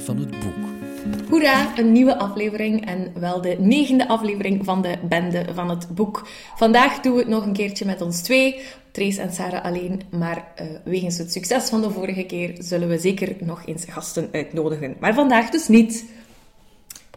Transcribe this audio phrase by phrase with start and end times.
[0.00, 1.28] Van het Boek.
[1.28, 6.28] Hoera, een nieuwe aflevering en wel de negende aflevering van de Bende van het Boek.
[6.56, 8.60] Vandaag doen we het nog een keertje met ons twee,
[8.90, 12.98] Trace en Sarah alleen, maar uh, wegens het succes van de vorige keer zullen we
[12.98, 14.96] zeker nog eens gasten uitnodigen.
[15.00, 16.04] Maar vandaag dus niet.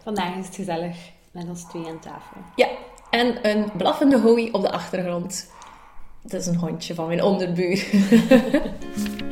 [0.04, 0.96] Vandaag is het gezellig
[1.32, 2.38] met ons twee aan tafel.
[2.56, 2.68] Ja,
[3.10, 5.50] en een blaffende hooi op de achtergrond.
[6.22, 7.86] Dat is een hondje van mijn onderbuur.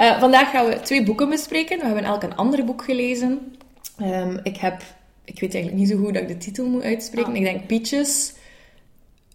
[0.00, 1.78] Uh, vandaag gaan we twee boeken bespreken.
[1.78, 3.56] We hebben elk een ander boek gelezen.
[4.02, 4.82] Um, ik heb...
[5.24, 7.30] Ik weet eigenlijk niet zo goed dat ik de titel moet uitspreken.
[7.30, 7.36] Ah.
[7.36, 8.32] Ik denk Peaches.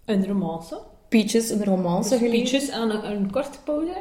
[0.06, 0.80] Een romance.
[1.10, 2.60] Peaches, een romance dus gelezen.
[2.60, 3.94] Peaches en een, een korte pauze.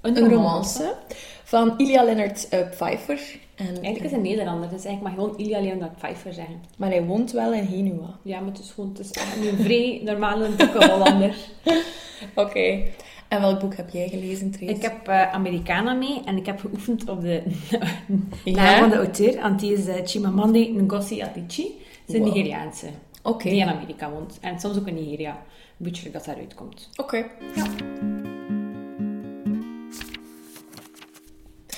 [0.00, 0.78] Een, een romance.
[0.78, 0.96] romance.
[1.44, 3.20] Van Ilya Leonard uh, Pfeiffer.
[3.54, 6.60] En eigenlijk is een Nederlander, dus eigenlijk mag gewoon Ilya Leonard Pfeiffer zeggen.
[6.76, 8.18] Maar hij woont wel in Genua.
[8.22, 9.10] Ja, maar het is gewoon het is
[9.50, 11.34] een vrij normale Hollander.
[12.34, 12.40] Oké.
[12.40, 12.92] Okay.
[13.28, 14.72] En welk boek heb jij gelezen, Trace?
[14.72, 17.42] Ik heb uh, Americana mee en ik heb geoefend op de
[18.44, 18.52] ja?
[18.52, 19.36] naam van de auteur.
[19.36, 21.78] En die is uh, Chimamanda Ngozi Adichie.
[22.06, 22.86] Ze is een Nigeriaanse.
[23.22, 23.52] Okay.
[23.52, 24.38] Die in Amerika woont.
[24.40, 25.30] En soms ook in Nigeria.
[25.30, 26.90] Een beetje dat daaruit komt.
[26.96, 27.16] Oké.
[27.54, 27.66] Ja.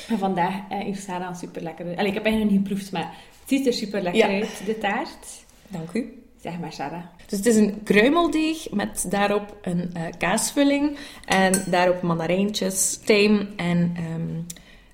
[0.09, 1.85] En vandaag uh, heeft Sarah een super lekker...
[1.85, 4.79] Allee, ik heb eigenlijk nog niet geproefd, maar het ziet er super lekker uit, de
[4.79, 5.45] taart.
[5.69, 6.23] Dank u.
[6.43, 7.05] Zeg maar, Sarah.
[7.27, 13.97] Dus het is een kruimeldeeg met daarop een uh, kaasvulling en daarop mandarijntjes, tijm en
[14.15, 14.47] um,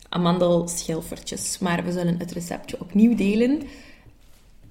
[0.08, 1.58] amandelschilfertjes.
[1.58, 3.62] Maar we zullen het receptje opnieuw delen.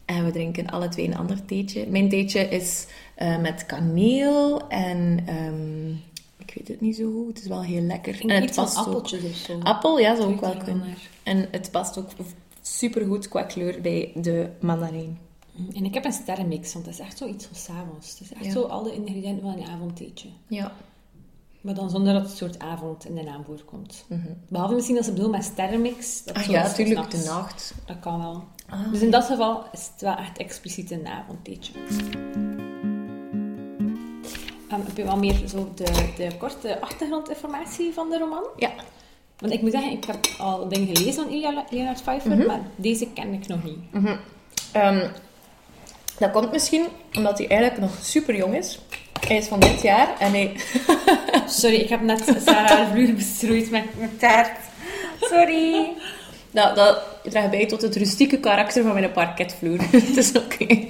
[0.05, 1.87] En we drinken alle twee een ander theetje.
[1.87, 2.85] Mijn theetje is
[3.21, 5.25] uh, met kaneel en...
[5.29, 6.01] Um,
[6.45, 7.27] ik weet het niet zo goed.
[7.27, 8.29] Het is wel heel lekker.
[8.29, 9.29] En het past appeltjes ook.
[9.29, 9.59] of zo.
[9.59, 10.95] Appel, ja, zou ook wel kunnen.
[11.23, 12.07] En het past ook
[12.61, 15.19] supergoed qua kleur bij de mandarijn.
[15.73, 18.09] En ik heb een sterrenmix, want het is echt zoiets voor s'avonds.
[18.09, 20.29] Het is echt zo al de ingrediënten van een avondtheetje.
[20.47, 20.71] Ja.
[21.61, 24.05] Maar dan zonder dat het soort avond in de naam voorkomt.
[24.09, 26.23] Mm Behalve misschien als ze bedoelen met sterrenmix.
[26.23, 27.73] Dat ah ja, natuurlijk, de nacht.
[27.85, 28.43] Dat kan wel.
[28.69, 28.91] Ah.
[28.91, 31.73] Dus in dat geval is het wel echt expliciet een avondtheetje.
[34.71, 38.43] Um, heb je wel meer zo de, de korte achtergrondinformatie van de roman?
[38.57, 38.71] Ja.
[39.37, 41.39] Want ik moet zeggen, ik heb al dingen gelezen van
[41.69, 42.47] Leonard Pfeiffer, mhm.
[42.47, 43.93] maar deze ken ik nog niet.
[43.93, 44.17] Mm
[46.17, 48.79] dat komt misschien omdat hij eigenlijk nog super jong is.
[49.27, 50.55] Hij is van dit jaar en hij...
[51.47, 54.57] Sorry, ik heb net Sarah vloer bestrooid met mijn taart.
[55.21, 55.87] Sorry.
[56.51, 59.77] Nou, dat draagt bij tot het rustieke karakter van mijn parketvloer.
[59.91, 60.87] het is oké.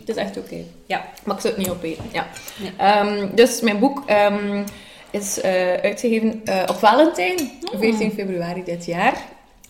[0.00, 0.56] Het is echt oké.
[0.86, 2.04] Ja, maar ik zou het niet opeten.
[2.12, 2.26] Ja.
[3.00, 4.64] Um, dus mijn boek um,
[5.10, 9.14] is uh, uitgegeven uh, op Valentijn, 14 februari dit jaar.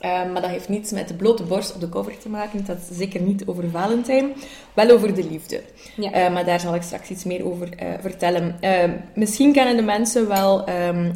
[0.04, 2.64] Ehm, maar dat heeft niets met de blote borst op de cover te maken.
[2.64, 4.32] Dat is zeker niet over Valentijn.
[4.74, 5.62] Wel over de liefde.
[5.96, 6.12] Ja.
[6.12, 8.56] Ehm, maar daar zal ik straks iets meer over uh, vertellen.
[8.60, 10.68] Ehm, misschien kennen de mensen wel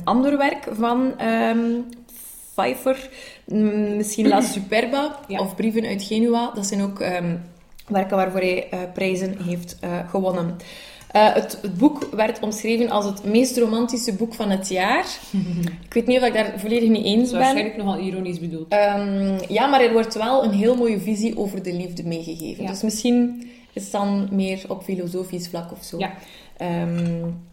[0.04, 1.14] ander werk van
[2.52, 3.08] Pfeiffer.
[3.96, 6.50] Misschien La Superba of Brieven uit Genua.
[6.54, 6.98] Dat zijn ook
[7.86, 9.78] werken waarvoor hij prijzen heeft
[10.10, 10.56] gewonnen.
[11.16, 15.06] Uh, het, het, boek werd omschreven als het meest romantische boek van het jaar.
[15.86, 17.40] ik weet niet of ik daar volledig mee eens ben.
[17.40, 18.72] Waarschijnlijk nogal ironisch bedoeld.
[18.72, 22.66] Um, ja, maar er wordt wel een heel mooie visie over de liefde meegegeven.
[22.66, 25.98] Dus misschien is het dan meer op filosofisch vlak of zo.
[25.98, 26.12] Ja.
[26.82, 27.46] Um,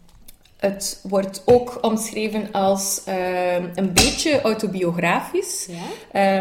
[0.56, 5.68] het wordt ook omschreven als um, een beetje autobiografisch.
[6.12, 6.40] Ja?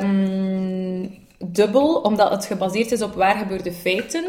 [1.37, 4.25] dubbel, omdat het gebaseerd is op waar gebeurde feiten.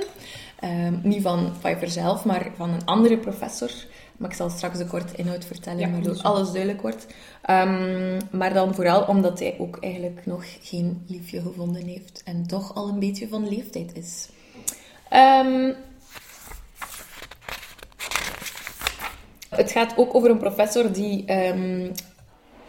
[0.65, 3.71] Um, niet van Pfeiffer zelf, maar van een andere professor.
[4.17, 7.07] Maar ik zal straks de korte inhoud vertellen, ja, waardoor alles duidelijk wordt.
[7.51, 12.23] Um, maar dan vooral omdat hij ook eigenlijk nog geen liefje gevonden heeft.
[12.25, 14.29] En toch al een beetje van leeftijd is.
[15.13, 15.75] Um,
[19.49, 21.25] het gaat ook over een professor die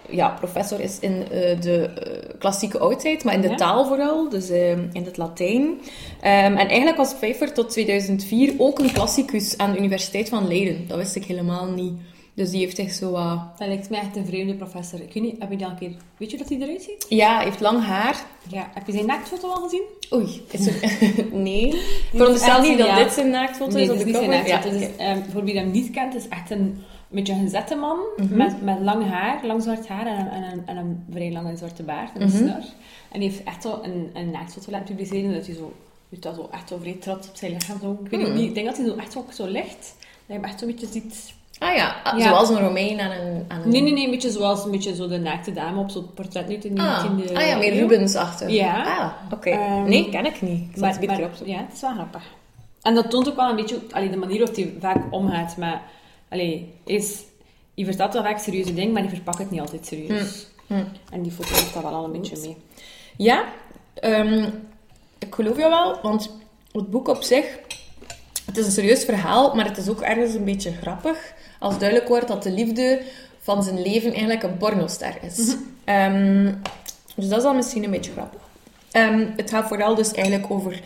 [0.09, 4.50] ja, professor is in uh, de uh, klassieke oudheid, maar in de taal vooral, dus
[4.50, 5.63] uh, in het Latijn.
[5.63, 5.80] Um,
[6.21, 10.88] en eigenlijk was Pfeiffer tot 2004 ook een klassicus aan de Universiteit van Leiden.
[10.88, 11.94] Dat wist ik helemaal niet.
[12.38, 13.39] Dus die heeft echt zo wat...
[13.57, 15.01] Dat lijkt mij echt een vreemde professor.
[15.01, 15.92] Ik weet niet, heb je dat een keer...
[16.18, 17.06] Weet je dat hij eruit ziet?
[17.09, 18.25] Ja, hij heeft lang haar.
[18.48, 19.81] Ja, heb je zijn naaktfoto al gezien?
[20.13, 20.98] Oei, is er...
[21.31, 21.68] nee.
[21.68, 24.48] Ik veronderstel niet dat dit zijn naaktfoto nee, is op de cover.
[24.48, 26.83] Ja, dus, um, voor wie hem niet kent, is echt een
[27.15, 28.38] beetje een gezette man mhm.
[28.38, 31.57] met, met lang haar, lang zwart haar en een, en een, en een vrij lange
[31.57, 32.63] zwarte baard en een mm snor.
[33.12, 35.74] En die heeft echt zo een, een naaktfoto laten publiceren dat hij zo,
[36.09, 38.00] weet dat, zo echt zo vrij trots op zijn lichaam zo.
[38.04, 38.38] Ik weet niet, mhm.
[38.38, 40.88] ik denk dat hij zo echt zo, zo licht, dat je hem echt zo'n beetje
[40.88, 41.36] ziet...
[41.59, 43.69] Ah ja, ah, zoals een Romein aan een, aan een...
[43.69, 46.48] Nee, nee, nee, een beetje zoals een beetje zo de naakte dame op zo'n portret
[46.48, 47.18] nu in ah.
[47.18, 47.36] de...
[47.36, 48.50] Ah ja, meer Rubens-achtig.
[48.50, 48.83] Ja.
[48.98, 49.51] Ah, oké.
[49.51, 50.69] Um, nee, ken ik niet.
[50.69, 52.24] Ik maar, maar, ja, het is wel grappig.
[52.81, 55.80] En dat toont ook wel een beetje allee, de manier waarop hij vaak omgaat met...
[56.30, 57.24] Allee, is
[57.74, 60.48] je vertelt wel vaak serieuze dingen, maar je verpakt het niet altijd serieus.
[61.12, 62.58] En die foto heeft dat wel al een beetje mee.
[63.18, 63.46] Ja,
[63.94, 64.50] ehm,
[65.18, 66.38] ik geloof jou wel, want
[66.72, 67.60] het boek op zich,
[68.46, 71.34] het is een serieus verhaal, maar het is ook ergens een beetje grappig.
[71.60, 73.02] Als duidelijk wordt dat de liefde
[73.40, 75.56] van zijn leven eigenlijk een pornoster is.
[75.84, 76.54] Ehm,
[77.16, 78.42] dus dat is al misschien een beetje grappig.
[78.92, 80.82] Ehm, het gaat vooral dus eigenlijk over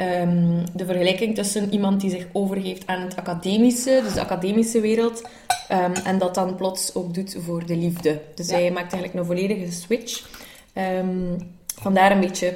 [0.00, 5.22] ehm, de vergelijking tussen iemand die zich overgeeft aan het academische, dus de academische wereld,
[5.68, 8.20] ehm, en dat dan plots ook doet voor de liefde.
[8.34, 8.54] Dus Ja.
[8.54, 10.28] hij maakt eigenlijk een volledige switch.
[10.72, 11.38] Ehm,
[11.80, 12.54] vandaar een beetje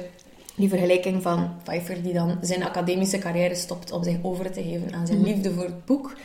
[0.55, 4.93] die vergelijking van Pfeiffer, die dan zijn academische carrière stopt om zich over te geven
[4.93, 5.27] aan zijn Mhm.
[5.27, 6.15] liefde voor het boek.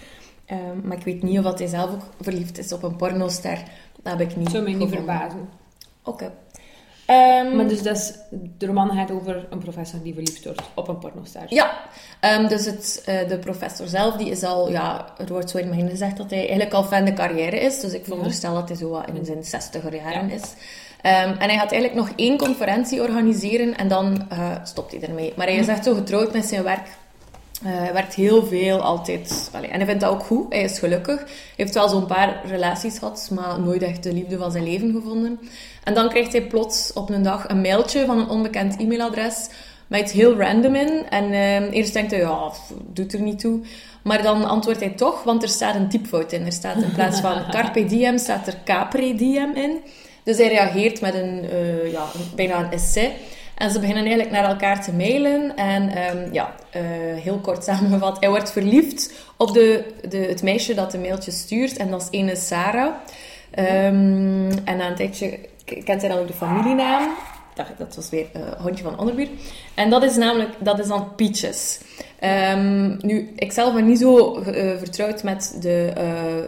[0.82, 3.62] Maar ik weet niet of hij zelf ook verliefd is op een pornoster.
[4.02, 5.48] Dat heb ik niet zou mij niet verbazen.
[6.04, 6.32] Oké.
[7.10, 8.12] Ehm, Maar dus dat is,
[8.58, 11.42] de roman gaat over een professor die verliefd wordt op een pornoster.
[11.48, 11.70] Ja,
[12.20, 15.64] Ehm, dus het, eh, de professor zelf, die is al, ja, er wordt zo in
[15.66, 17.80] het begin gezegd dat hij eigenlijk al fan de carrière is.
[17.80, 20.34] Dus ik veronderstel dat hij zo wat in zijn zestiger jaren Ja.
[20.34, 20.42] is.
[21.02, 25.32] Ehm, en hij gaat eigenlijk nog één conferentie organiseren en dan eh, stopt hij ermee.
[25.36, 26.88] Maar hij is echt zo getrouwd met zijn werk.
[27.62, 29.50] Eh, hij werkt heel veel, altijd.
[29.52, 30.52] Allee, en hij vindt dat ook goed.
[30.52, 31.18] Hij is gelukkig.
[31.18, 34.92] Hij heeft wel zo'n paar relaties gehad, maar nooit echt de liefde van zijn leven
[34.92, 35.40] gevonden.
[35.84, 39.48] En dan krijgt hij plots op een dag een mailtje van een onbekend e-mailadres
[39.86, 41.06] met iets heel random in.
[41.08, 42.50] En eh, eerst denkt hij, ja,
[42.92, 43.60] doet er niet toe.
[44.02, 46.46] Maar dan antwoordt hij toch, want er staat een typfout in.
[46.46, 49.78] Er staat in plaats van carpe diem, staat er capre diem in.
[50.22, 52.04] Dus hij reageert met een, eh, ja,
[52.34, 53.16] bijna een essay.
[53.60, 55.56] En ze beginnen eigenlijk naar elkaar te mailen.
[55.56, 56.82] En ehm, ja, eh,
[57.22, 61.76] heel kort samengevat, hij wordt verliefd op de, de, het meisje dat de mailtje stuurt.
[61.76, 62.92] En dat is ene Sarah.
[63.50, 67.08] Ehm, en na een tijdje kent hij dan ook de familienaam.
[67.54, 69.28] Dat, dat was weer eh Hondje van Onderbuur.
[69.74, 71.80] En dat is namelijk, dat is dan Peaches.
[72.18, 75.92] Ehm, nu, ik zelf ben niet zo eh, vertrouwd met de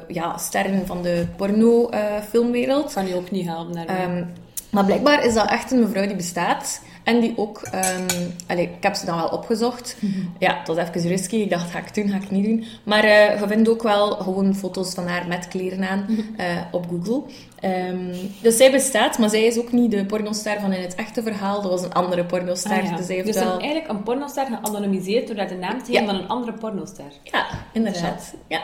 [0.08, 2.92] ja, sterren van de porno-filmwereld.
[2.92, 3.86] Kan je ook niet helpen.
[3.86, 4.24] Ehm,
[4.70, 6.80] maar blijkbaar is dat echt een mevrouw die bestaat.
[7.04, 7.60] En die ook...
[7.70, 8.06] ehm
[8.46, 9.96] allee, ik heb ze dan wel opgezocht.
[10.38, 11.36] Ja, het was even risky.
[11.36, 12.64] Ik dacht, ga ik doen, ga ik niet doen.
[12.84, 16.06] Maar eh, je vindt ook wel gewoon foto's van haar met kleren aan
[16.36, 17.22] eh, op Google.
[17.60, 21.22] Ehm, dus zij bestaat, maar zij is ook niet de pornoster van in het echte
[21.22, 21.62] verhaal.
[21.62, 22.70] Dat was een andere pornoster.
[22.70, 22.96] Ah, ja.
[22.96, 23.58] Dus zij heeft Dus wel...
[23.58, 25.98] eigenlijk een pornoster geanonimiseerd door de naam te Ja.
[26.00, 27.04] geven van een andere pornoster.
[27.22, 28.34] Ja, inderdaad.
[28.48, 28.60] Ja.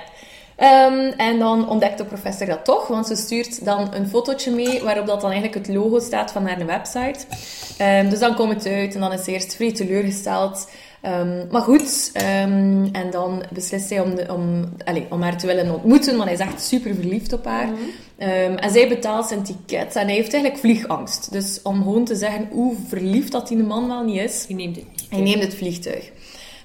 [0.59, 4.83] Ehm, en dan ontdekt de professor dat toch, want ze stuurt dan een fotootje mee
[4.83, 7.19] waarop dat dan eigenlijk het logo staat van haar website.
[7.77, 10.69] Ehm, dus dan komt het uit en dan is ze eerst vrij teleurgesteld.
[11.01, 12.11] Ehm, maar goed,
[12.93, 16.33] en dan beslist hij om, de, om, allez, om haar te willen ontmoeten, want hij
[16.33, 17.69] is echt super verliefd op haar.
[18.19, 21.33] Ehm, en zij betaalt zijn ticket en hij heeft eigenlijk vliegangst.
[21.33, 24.77] Dus om gewoon te zeggen hoe verliefd dat die man wel niet is, Je neemt
[24.77, 25.07] het niet.
[25.11, 26.11] hij neemt het vliegtuig.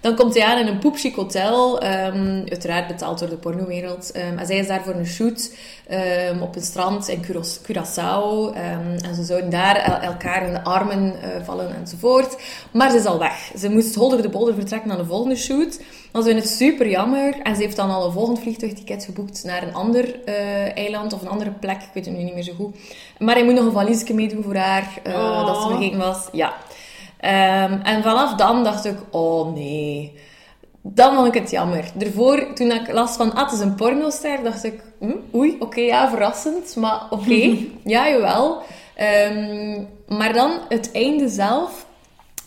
[0.04, 4.12] Dan komt hij aan in een poepchic hotel, ehm, uiteraard betaald door de pornowereld.
[4.12, 5.52] Ehm, en zij is daar voor een shoot
[5.88, 8.54] ehm, op een strand in Curaçao.
[8.54, 12.36] En ze zouden daar el- elkaar in de armen eh, vallen enzovoort.
[12.72, 13.52] Maar ze is al weg.
[13.58, 15.80] Ze moest holder de bolder vertrekken naar de volgende shoot.
[16.12, 17.40] Dan zijn het super jammer.
[17.44, 21.22] En ze heeft dan al een volgend vliegtuigticket geboekt naar een ander eh, eiland of
[21.22, 21.82] een andere plek.
[21.82, 22.76] Ik weet het nu niet meer zo goed.
[23.20, 25.46] Maar hij moet nog een valiesje meedoen voor haar, Oh.
[25.48, 26.28] dat ze vergeten was.
[26.32, 26.54] Ja.
[27.24, 30.14] Ehm, en vanaf dan dacht ik, oh nee.
[30.82, 31.92] Dan vond ik het jammer.
[31.94, 35.82] Daarvoor, toen ik las van, ah, het is een pornoster, dacht ik, hm, oei, oké,
[35.82, 37.34] ja, verrassend, maar oké,
[37.94, 38.62] ja, jawel.
[38.96, 41.86] Ehm, maar dan, het einde zelf,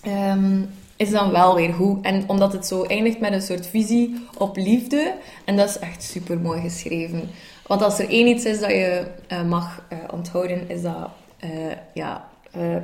[0.03, 0.63] ehm,
[0.97, 2.05] is dan wel weer goed.
[2.05, 5.15] En omdat het zo eindigt met een soort visie op liefde,
[5.45, 7.31] en dat is echt super mooi geschreven.
[7.67, 11.51] Want als er één iets is dat je eh, mag eh, onthouden, is dat, eh,
[11.95, 12.29] ja,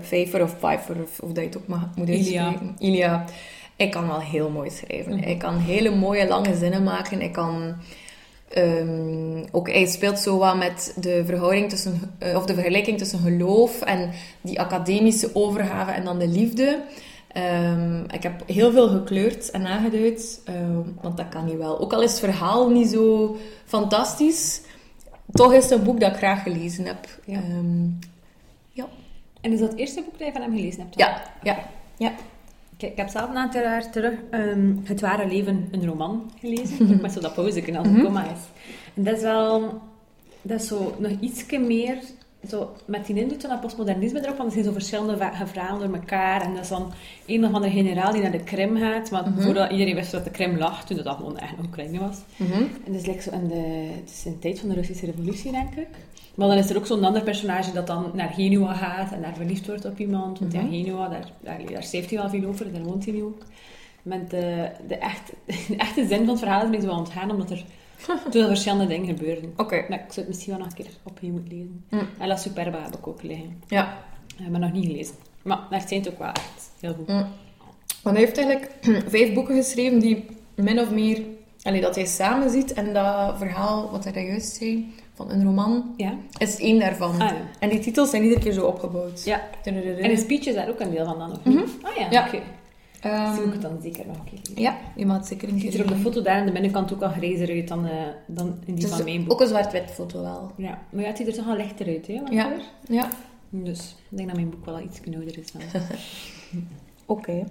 [0.02, 2.74] Pfeiffer of Pfeiffer, of, of dat je het ook mag, moet uitspreken.
[2.78, 3.24] Ilia.
[3.76, 5.22] Ik kan wel heel mooi schrijven.
[5.24, 7.20] Ik kan hele mooie, lange zinnen maken.
[7.20, 7.74] Ik kan...
[8.48, 13.18] ehm, ook hij speelt zo wat met de verhouding tussen, eh, of de vergelijking tussen
[13.18, 14.10] geloof en
[14.40, 16.82] die academische overgave en dan de liefde.
[17.32, 21.80] Ehm, ik heb heel veel gekleurd en aangeduid, ehm, want dat kan niet wel.
[21.80, 24.60] Ook al is het verhaal niet zo fantastisch,
[25.32, 27.06] toch is het een boek dat ik graag gelezen heb.
[27.24, 27.40] Ja.
[29.42, 30.98] En is dat het eerste boek dat je van hem gelezen hebt?
[30.98, 31.58] ja, ja,
[31.96, 32.12] ja.
[32.76, 36.92] Ik, ik heb zelf een aantal jaar terug ehm, Het Ware Leven, een roman gelezen.
[36.92, 38.40] Ook met zo dat pauzeken als een komma is.
[38.94, 39.80] En dat is wel...
[40.42, 41.98] Dat is zo nog ietsje meer...
[42.48, 45.98] Zo, met die invloed van dat postmodernisme erop, want er zijn zo verschillende verhalen door
[45.98, 46.42] elkaar.
[46.42, 46.92] En dat is dan
[47.26, 49.10] een of andere generaal die naar de Krim gaat.
[49.10, 52.18] Maar voordat iedereen wist dat de Krim lag, toen dat gewoon echt nog Oekraïne was.
[52.36, 52.52] Mhm.
[52.52, 55.06] En dat is, like zo in de, het is in de tijd van de Russische
[55.06, 55.88] revolutie, denk ik.
[56.34, 59.34] Maar dan is er ook zo'n ander personage dat dan naar Genua gaat en daar
[59.34, 60.38] verliefd wordt op iemand.
[60.38, 63.42] Want ja, Genua, daar, daar, daar hij al veel over, daar woont hij nu ook.
[64.02, 65.32] Met de, de, echt,
[65.68, 67.64] de echte zin van het verhaal is mij zo aan het gaan, omdat er
[68.30, 69.52] Toen er verschillende dingen gebeuren.
[69.56, 69.84] Oké.
[69.88, 71.84] Maar ik zou het misschien wel nog een keer opnieuw moeten lezen.
[71.90, 72.08] Mm.
[72.18, 73.62] En La Superba heb ik ook liggen.
[73.66, 73.98] Ja.
[74.50, 75.14] Maar nog niet gelezen.
[75.42, 77.08] Maar daar zijn het ook wel echt heel goed.
[77.08, 77.26] Mm.
[78.02, 78.72] Want hij heeft eigenlijk
[79.10, 81.22] vijf boeken geschreven die min of meer...
[81.62, 82.72] Allee, dat hij samen ziet.
[82.72, 86.14] En dat verhaal, wat hij daar juist zei, van een roman, Ja.
[86.38, 87.10] is één daarvan.
[87.12, 87.36] Ah, ja.
[87.58, 89.24] En die titels zijn iedere keer zo opgebouwd.
[89.24, 89.40] Ja.
[89.64, 89.74] En
[90.08, 91.70] de speech is daar ook een deel van dan nog niet?
[91.82, 92.26] Ah ja, Ja.
[92.26, 92.38] oké.
[93.00, 95.48] Ehm, Dus moet ik het dan zeker nog een keer ja, je mag het zeker
[95.48, 97.68] een keer ziet er op de foto daar aan de binnenkant ook al grijzer uit
[97.68, 97.92] dan, eh,
[98.26, 99.32] dan in die Het van mijn boek.
[99.32, 100.50] ook een zwart-wit foto wel.
[100.56, 102.20] Ja, maar ja, het ziet er toch al lichter uit, hè?
[102.30, 102.52] Ja.
[102.88, 103.08] Ja.
[103.50, 105.52] Dus ik denk dat mijn boek wel iets ouder is.
[105.52, 105.62] Dan.
[107.06, 107.44] Oké.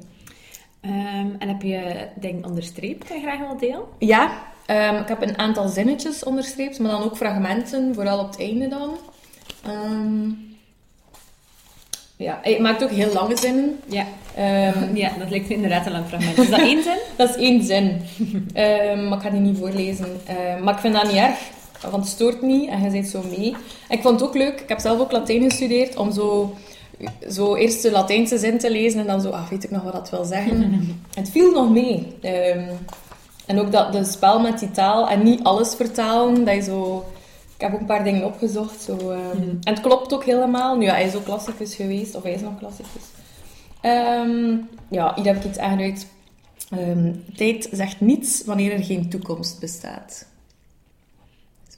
[0.82, 3.84] Ehm, en heb je dingen onderstreept dat je graag wil delen?
[4.00, 4.44] Ja,
[4.76, 8.68] ehm, ik heb een aantal zinnetjes onderstreept, maar dan ook fragmenten, vooral op het einde
[8.68, 8.98] dan.
[9.66, 10.30] Ehm,
[12.16, 13.80] ja, hij maakt ook heel lange zinnen.
[13.86, 14.06] Ja.
[14.36, 16.38] Ehm, Ja, dat lijkt me inderdaad een lang fragment.
[16.38, 16.98] Is dat één zin?
[17.18, 18.02] dat is één zin,
[19.08, 20.22] maar ik ga die niet voorlezen.
[20.64, 21.40] Maar ik vind dat niet erg,
[21.90, 23.56] want het stoort niet en je zit zo mee.
[23.88, 26.56] En ik vond het ook leuk, ik heb zelf ook Latijn gestudeerd, om zo,
[27.30, 29.94] zo eerst de Latijnse zin te lezen en dan zo, ah, weet ik nog wat
[29.94, 30.62] dat wil zeggen.
[30.62, 32.16] En het viel nog mee.
[32.22, 32.64] Ehm,
[33.52, 37.06] en ook dat de spel met die taal en niet alles vertalen, dat je zo...
[37.56, 38.82] Ik heb ook een paar dingen opgezocht.
[38.82, 40.78] Zo, ehm, En het klopt ook helemaal.
[40.78, 43.02] Nu, ja, hij is ook klassicus geweest, of hij is nog klassicus.
[43.82, 44.58] Ehm,
[44.90, 46.08] ja, hier heb ik iets aangeduid.
[46.70, 50.28] Ehm, tijd zegt niets wanneer er geen toekomst bestaat.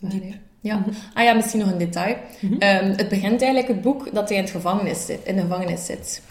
[0.01, 0.35] Is?
[0.61, 0.83] Ja.
[1.13, 2.15] Ah ja, misschien nog een detail.
[2.59, 5.85] Ehm, het begint eigenlijk het boek dat hij in, het gevangenis zit, in de gevangenis
[5.85, 6.21] zit.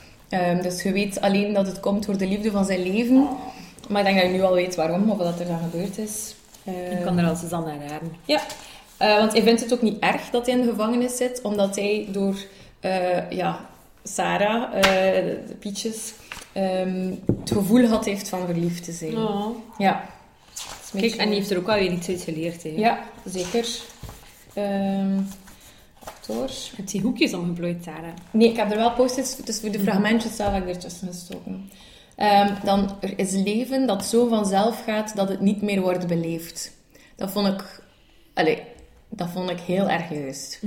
[0.63, 3.29] Dus je weet alleen dat het komt door de liefde van zijn leven.
[3.89, 6.35] Maar ik denk dat je nu al weet waarom, of wat er dan gebeurd is.
[6.65, 8.13] Ik kan er als dan naar raden.
[8.25, 8.41] ja,
[8.97, 11.77] Eh, want hij vindt het ook niet erg dat hij in de gevangenis zit, omdat
[11.77, 12.37] hij door
[12.81, 13.69] eh, ja,
[14.05, 14.83] Sarah, eh,
[15.25, 16.13] de, de Pietjes,
[16.53, 17.11] ehm,
[17.41, 19.17] het gevoel had heeft van verliefd te zijn.
[19.17, 19.47] Oh.
[19.79, 20.05] Ja.
[20.91, 22.63] Kijk, beetje- en die heeft er ook wel weer iets uit geleerd.
[22.63, 22.73] Hè.
[22.77, 23.67] Ja, zeker.
[24.55, 25.19] Ehm
[26.05, 26.51] acteur.
[26.77, 28.13] Heb je hoekjes omgeplooid, Sarah?
[28.31, 31.71] Nee, ik heb er wel post-its, dus voor de fragmentjes zelf heb ik ertussen gestoken.
[32.23, 36.73] Ehm, dan, er is leven dat zo vanzelf gaat dat het niet meer wordt beleefd.
[37.17, 37.83] Dat vond ik...
[38.35, 38.63] Allee,
[39.09, 40.61] dat vond ik heel erg juist.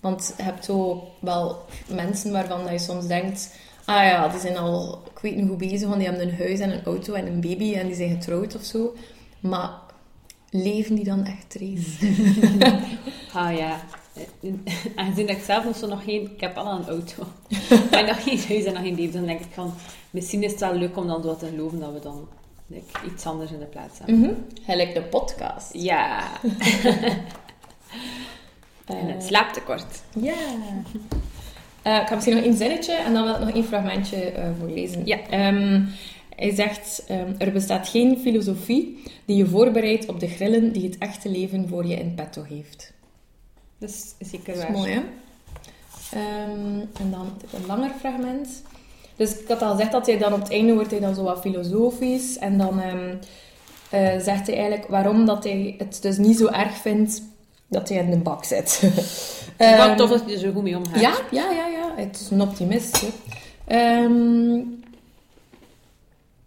[0.00, 3.54] Want je hebt zo wel mensen waarvan dat je soms denkt...
[3.84, 6.58] Ah ja, die zijn al, ik weet niet hoe bezig, want die hebben een huis
[6.58, 8.94] en een auto en een baby en die zijn getrouwd of zo.
[9.40, 9.70] Maar
[10.50, 12.06] leven die dan echt race?
[13.32, 13.80] Ah ja.
[14.96, 16.30] Aangezien dat ik zelf nog zo nog geen...
[16.34, 17.26] Ik heb al een auto.
[17.90, 19.10] maar nog geen huis en nog geen baby.
[19.10, 19.74] Dan denk ik van...
[20.10, 22.28] Misschien is het wel leuk om dan zo te geloven dat we dan
[22.66, 24.18] like, iets anders in de plaats hebben.
[24.18, 24.32] Mhm.
[24.64, 25.72] Gelijk de podcast.
[25.72, 26.28] Ja.
[28.86, 30.02] en het slaaptekort.
[30.20, 30.34] Ja.
[31.82, 34.48] Eh, ik ga misschien nog één zinnetje en dan wil ik nog één fragmentje eh,
[34.58, 35.06] voorlezen.
[35.06, 35.18] Ja.
[35.30, 35.82] Ehm,
[36.36, 40.98] hij zegt, ehm, er bestaat geen filosofie die je voorbereidt op de grillen die het
[40.98, 42.92] echte leven voor je in petto heeft.
[43.80, 45.00] Dus zeker Dat is mooi, hè?
[46.10, 48.62] Ehm, en dan een langer fragment.
[49.16, 51.22] Dus ik had al gezegd dat hij dan op het einde wordt hij dan zo
[51.22, 52.38] wat filosofisch.
[52.38, 53.14] En dan ehm,
[53.90, 57.22] eh, zegt hij eigenlijk waarom dat hij het dus niet zo erg vindt
[57.68, 58.80] dat hij in de bak zit.
[59.56, 61.00] Ehm, tof dat je er zo goed mee omgaat.
[61.00, 61.92] ja, ja, ja, ja.
[61.96, 63.00] Het is een optimist.
[63.00, 63.08] Hè.
[63.64, 64.56] Ehm,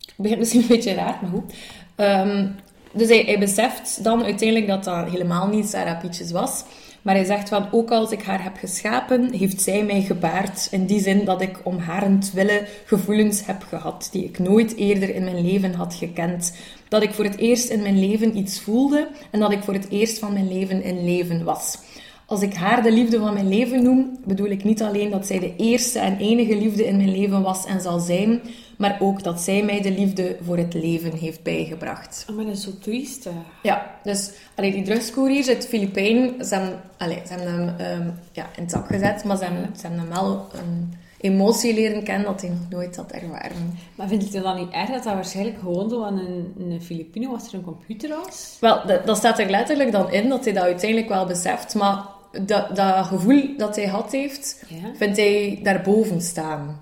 [0.06, 1.54] het begint misschien een beetje raar, maar goed.
[1.96, 2.48] Ehm,
[2.92, 6.64] dus hij, hij beseft dan uiteindelijk dat dat helemaal niet Sarah Pietjes was.
[7.04, 10.68] Maar hij zegt van, ook als ik haar heb geschapen, heeft zij mij gebaard.
[10.72, 15.24] In die zin dat ik om harentwille gevoelens heb gehad, die ik nooit eerder in
[15.24, 16.54] mijn leven had gekend.
[16.88, 19.90] Dat ik voor het eerst in mijn leven iets voelde en dat ik voor het
[19.90, 21.78] eerst van mijn leven in leven was.
[22.26, 25.40] Als ik haar de liefde van mijn leven noem, bedoel ik niet alleen dat zij
[25.40, 28.42] de eerste en enige liefde in mijn leven was en zal zijn,
[28.78, 32.26] maar ook dat zij mij de liefde voor het leven heeft bijgebracht.
[32.30, 33.24] Oh, maar dat is zo triest.
[33.24, 33.32] hè.
[33.64, 38.10] Ja, dus allee, die drugscouriers uit de Filipijnen, ze hebben, allee, ze hebben hem ehm,
[38.32, 42.04] ja, in het zak gezet, maar ze hebben, ze hebben hem wel een emotie leren
[42.04, 43.78] kennen dat hij nog nooit had ervaren.
[43.96, 46.82] Maar vindt je het dan niet erg dat dat waarschijnlijk gewoon zo aan een, een
[46.82, 48.58] Filipino was er een computer was?
[48.60, 52.04] Wel, dat, dat staat er letterlijk dan in, dat hij dat uiteindelijk wel beseft, maar
[52.42, 54.76] dat, dat gevoel dat hij had heeft, Ja.
[54.96, 56.82] vindt hij daarboven staan.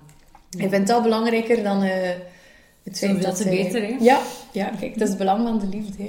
[0.58, 2.10] Hij vindt dat belangrijker dan eh,
[2.82, 3.62] het feit dat te hij...
[3.62, 3.96] beter, hè?
[4.00, 4.20] Ja,
[4.52, 6.02] ja, kijk, dat is het belang van de liefde.
[6.02, 6.08] hè.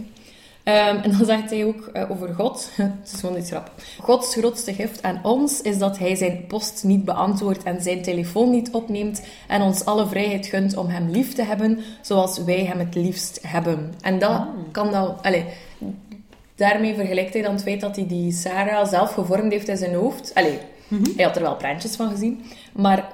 [0.63, 3.71] Ehm, en dan zegt hij ook eh, over God, het is gewoon iets grap.
[3.99, 8.49] Gods grootste gift aan ons is dat hij zijn post niet beantwoordt en zijn telefoon
[8.49, 12.79] niet opneemt en ons alle vrijheid gunt om hem lief te hebben zoals wij hem
[12.79, 13.93] het liefst hebben.
[14.01, 15.21] En dat kan dan...
[15.21, 15.43] Allez,
[16.55, 19.93] daarmee vergelijkt hij dan het feit dat hij die Sarah zelf gevormd heeft in zijn
[19.93, 20.31] hoofd.
[20.33, 20.59] Allee,
[21.15, 23.11] hij had er wel prentjes van gezien, maar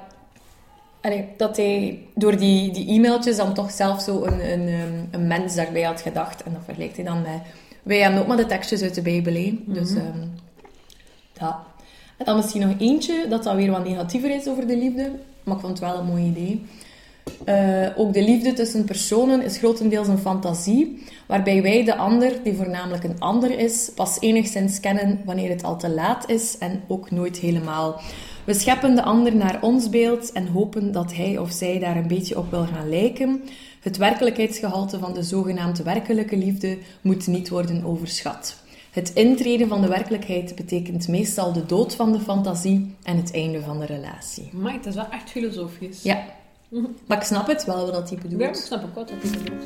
[1.00, 5.26] allee, dat hij door die, die e-mailtjes dan toch zelf zo een, een, ehm, een
[5.26, 6.42] mens daarbij had gedacht.
[6.42, 7.40] En dat vergelijkt hij dan met
[7.82, 9.34] wij hebben ook maar de tekstjes uit de Bijbel.
[9.34, 9.58] hè.
[9.66, 10.18] Dus ehm,
[11.40, 11.62] ja.
[12.16, 15.10] En dan misschien nog eentje, dat dan weer wat negatiever is over de liefde.
[15.44, 16.62] Maar ik vond het wel een mooi idee.
[17.44, 22.54] Eh, ook de liefde tussen personen is grotendeels een fantasie, waarbij wij de ander, die
[22.54, 27.10] voornamelijk een ander is, pas enigszins kennen wanneer het al te laat is en ook
[27.10, 28.00] nooit helemaal.
[28.44, 32.08] We scheppen de ander naar ons beeld en hopen dat hij of zij daar een
[32.08, 33.42] beetje op wil gaan lijken.
[33.80, 38.56] Het werkelijkheidsgehalte van de zogenaamde werkelijke liefde moet niet worden overschat.
[38.90, 43.60] Het intreden van de werkelijkheid betekent meestal de dood van de fantasie en het einde
[43.60, 44.48] van de relatie.
[44.52, 46.02] Maar het is wel echt filosofisch.
[46.02, 46.24] Ja,
[47.06, 48.40] maar ik snap het wel wat dat type doet.
[48.40, 49.64] Ja, ik snap ook wat dat bedoelt.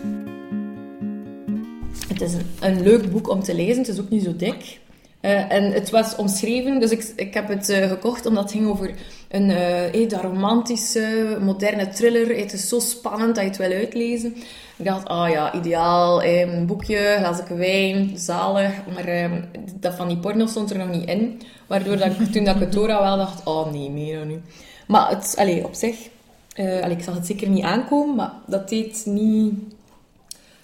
[2.09, 4.81] Het is een, een leuk boek om te lezen, het is ook niet zo dik.
[5.25, 8.66] Eh, en het was omschreven, dus ik, ik heb het eh, gekocht omdat het ging
[8.66, 8.95] over
[9.28, 12.37] een dat romantische, moderne thriller.
[12.37, 14.37] Het is zo spannend dat je het wil uitlezen.
[14.76, 18.73] Ik dacht, ah ja, ideaal, een boekje, glazen wijn, zalig.
[18.95, 19.31] Maar eh,
[19.81, 21.40] dat van die porno stond er nog niet in.
[21.66, 24.28] Waardoor dat ik, toen dat ik het door had, wel dacht, oh nee, meer dan
[24.28, 24.40] nu.
[24.87, 25.97] Maar het, allee, op zich,
[26.57, 29.54] allee, ik zag het zeker niet aankomen, maar dat deed niet...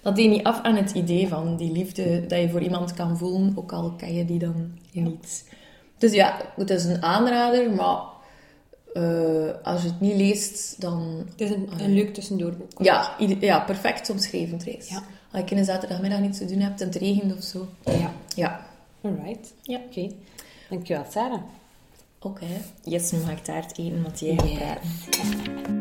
[0.02, 3.18] Dat deed niet af aan het idee van die liefde dat je voor iemand kan
[3.18, 5.44] voelen, ook al ken je die dan niet.
[5.98, 8.02] Dus ja, het is een aanrader, maar
[8.92, 11.24] eh, als je het niet leest, dan...
[11.30, 12.70] Het is een, een leuk tussendoorboek.
[12.78, 14.88] Ja, ja perfect omschreven trouwens.
[14.88, 15.02] Ja.
[15.32, 17.68] Als je een zaterdagmiddag niets te doen hebt en het regent of zo.
[17.84, 18.12] Ja.
[18.34, 18.66] Ja.
[19.00, 19.54] Alright.
[19.62, 19.80] Ja.
[19.86, 20.10] Oké.
[20.68, 21.42] Dankjewel, Sarah.
[22.20, 22.46] Oké.
[22.84, 25.79] Yes, nu mag ik taart eten, want jij gaat praten.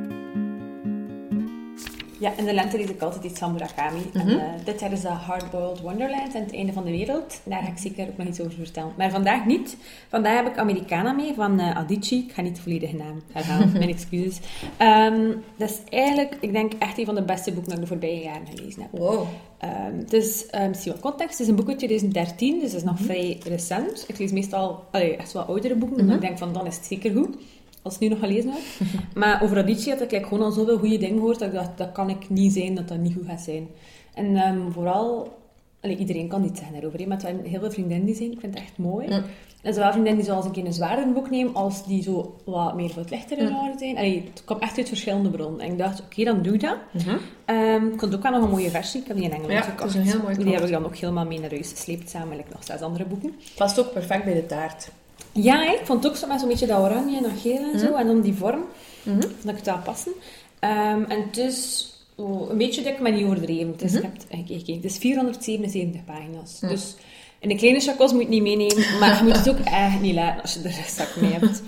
[2.20, 4.02] Ja, in de lente lees ik altijd iets van Murakami.
[4.14, 4.38] En, Mhm.
[4.38, 7.42] eh, dit jaar is dat Hardboiled Wonderland en het einde van de wereld.
[7.44, 8.92] Daar ga ik zeker ook nog iets over vertellen.
[8.98, 9.78] Maar vandaag niet.
[10.10, 12.24] Vandaag heb ik Americana mee van eh, Adichie.
[12.28, 14.40] Ik ga niet de volledige naam herhalen, mijn excuses.
[14.78, 17.90] Ehm, dat is eigenlijk, ik denk, echt een van de beste boeken dat ik de
[17.90, 18.92] voorbije jaren gelezen heb.
[19.00, 19.28] Wow.
[19.58, 22.82] Ehm, het is, um, misschien wat context, het is een boek uit 2013, dus het
[22.82, 24.06] is nog vrij recent.
[24.08, 26.86] Ik lees meestal allee, echt wel oudere boeken, omdat ik denk van dan is het
[26.86, 27.36] zeker goed.
[27.82, 28.66] Als het nu nog gelezen wordt.
[29.16, 31.78] maar over Adichie had ik like, gewoon al zoveel goede dingen gehoord, dat ik dacht,
[31.78, 33.68] dat kan ik niet zijn, dat dat niet goed gaat zijn.
[34.14, 35.38] En ehm, vooral,
[35.82, 38.40] allee, iedereen kan iets zeggen daarover, maar het zijn heel veel vriendinnen die zijn, ik
[38.40, 39.08] vind het echt mooi.
[39.62, 42.76] En zowel vriendinnen die zoals een keer een zwaarder boek nemen, als die zo wat
[42.76, 43.98] meer voor het lichtere genre zijn.
[43.98, 45.60] Allee, het kwam echt uit verschillende bronnen.
[45.60, 46.78] En ik dacht, oké, dan doe ik dat.
[47.46, 49.02] Ehm, ik had ook wel nog een mooie versie.
[49.02, 49.96] Ik heb die in Engeland Ja, gekocht.
[49.96, 52.50] een heel mooi Die heb ik dan ook helemaal mee naar huis gesleept, samen met
[52.50, 53.36] nog zes andere boeken.
[53.56, 54.92] Past ook perfect bij de taart.
[55.32, 57.80] Ja, ik vond het ook zo met zo'n beetje dat oranje en dat geel en
[57.80, 57.96] zo.
[57.96, 58.64] En dan die vorm,
[59.44, 60.12] dat ik het passen.
[60.60, 63.72] Ehm, en het is oh, een beetje dik, maar niet overdreven.
[63.72, 66.60] Het is, ik heb het, eh, is 477 pagina's.
[66.60, 66.96] Dus
[67.40, 70.02] in de kleine chacos moet je het niet meenemen, maar je moet het ook echt
[70.02, 71.62] niet laten als je er een zak mee hebt.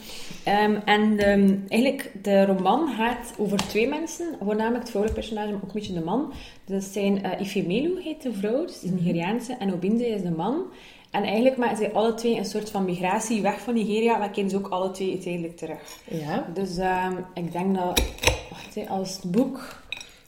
[0.44, 5.62] Ehm, en ehm, eigenlijk, de roman gaat over twee mensen, voornamelijk het vrouwelijke personage, maar
[5.64, 6.34] ook een beetje de man.
[6.66, 10.64] Dat zijn eh Ifemelu, heet de vrouw, dus de Nigeriaanse, en Obinde is de man.
[11.12, 14.50] En eigenlijk maken zij alle twee een soort van migratie weg van Nigeria, maar keren
[14.50, 15.80] ze ook alle twee uiteindelijk terug.
[16.06, 16.46] Ja.
[16.54, 18.04] Dus ehm, ik denk dat,
[18.50, 19.76] wacht, als het boek,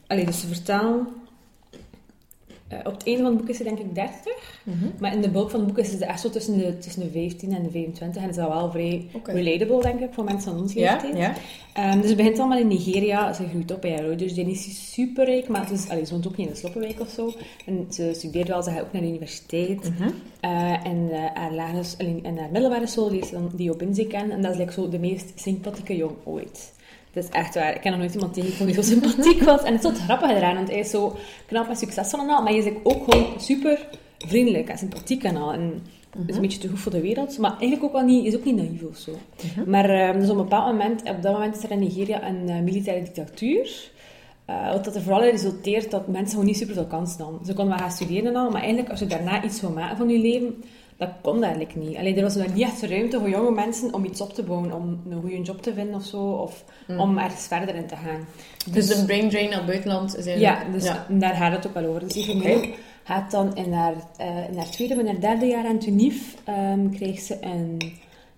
[0.07, 1.07] allee, dus ze vertellen,
[2.79, 4.61] eh, op het einde van het boek is ze denk ik 30,
[4.99, 7.09] maar in de bulk van het boek is ze echt zo tussen de, tussen de
[7.09, 9.31] 15 en de 25 en is dat wel vrij Oké.
[9.31, 11.17] relatable denk ik voor mensen van ons leeftijd.
[11.17, 11.33] ja.
[11.73, 13.33] Ehm, dus het begint allemaal in Nigeria.
[13.33, 14.33] Ze groeit op bij haar ouders.
[14.33, 16.99] Die is super rijk, maar het is, allee, ze woont ook niet in een sloppenwijk
[16.99, 17.33] of zo.
[17.65, 19.91] En ze studeert wel, ze gaat ook naar de universiteit.
[20.39, 23.77] Eh, en eh, haar, haar middelbare school leert ze dan die op
[24.09, 24.31] kennen.
[24.31, 26.73] En dat is like, zo de meest sympathieke jong ooit.
[27.13, 27.75] Dat is echt waar.
[27.75, 29.63] Ik ken nog nooit iemand tegengekomen die zo sympathiek was.
[29.63, 32.29] En het is zo het grappige eraan, want hij is zo knap en succesvol en
[32.29, 32.41] al.
[32.41, 35.53] Maar hij is ook gewoon super vriendelijk en sympathiek en al.
[35.53, 35.81] En
[36.27, 37.37] is een beetje te goed voor de wereld.
[37.37, 39.11] Maar eigenlijk ook wel niet, is ook niet naïef of zo.
[39.65, 42.49] Maar eh, dus op een bepaald moment, op dat moment is er in Nigeria een
[42.49, 43.91] eh, militaire dictatuur.
[44.45, 47.39] Eh, wat dat er vooral resulteert dat mensen gewoon niet super veel kans dan.
[47.45, 49.97] Ze konden wel gaan studeren en al, maar eigenlijk als je daarna iets wil maken
[49.97, 50.63] van je leven,
[50.97, 51.97] dat kon eigenlijk niet.
[51.97, 54.73] Alleen er was nog niet echt ruimte voor jonge mensen om iets op te bouwen,
[54.73, 56.63] om een goede job te vinden of zo, of
[56.97, 58.27] om ergens verder in te gaan.
[58.71, 60.73] Dus een brain drain naar het buitenland is Ja, eigenlijk...
[60.73, 61.05] dus ja.
[61.09, 61.99] daar gaat het ook wel over.
[61.99, 65.45] Dus die familie gaat dan in haar, eh, in haar tweede of in haar derde
[65.45, 67.77] jaar aan Tunif, ehm krijgt ze een,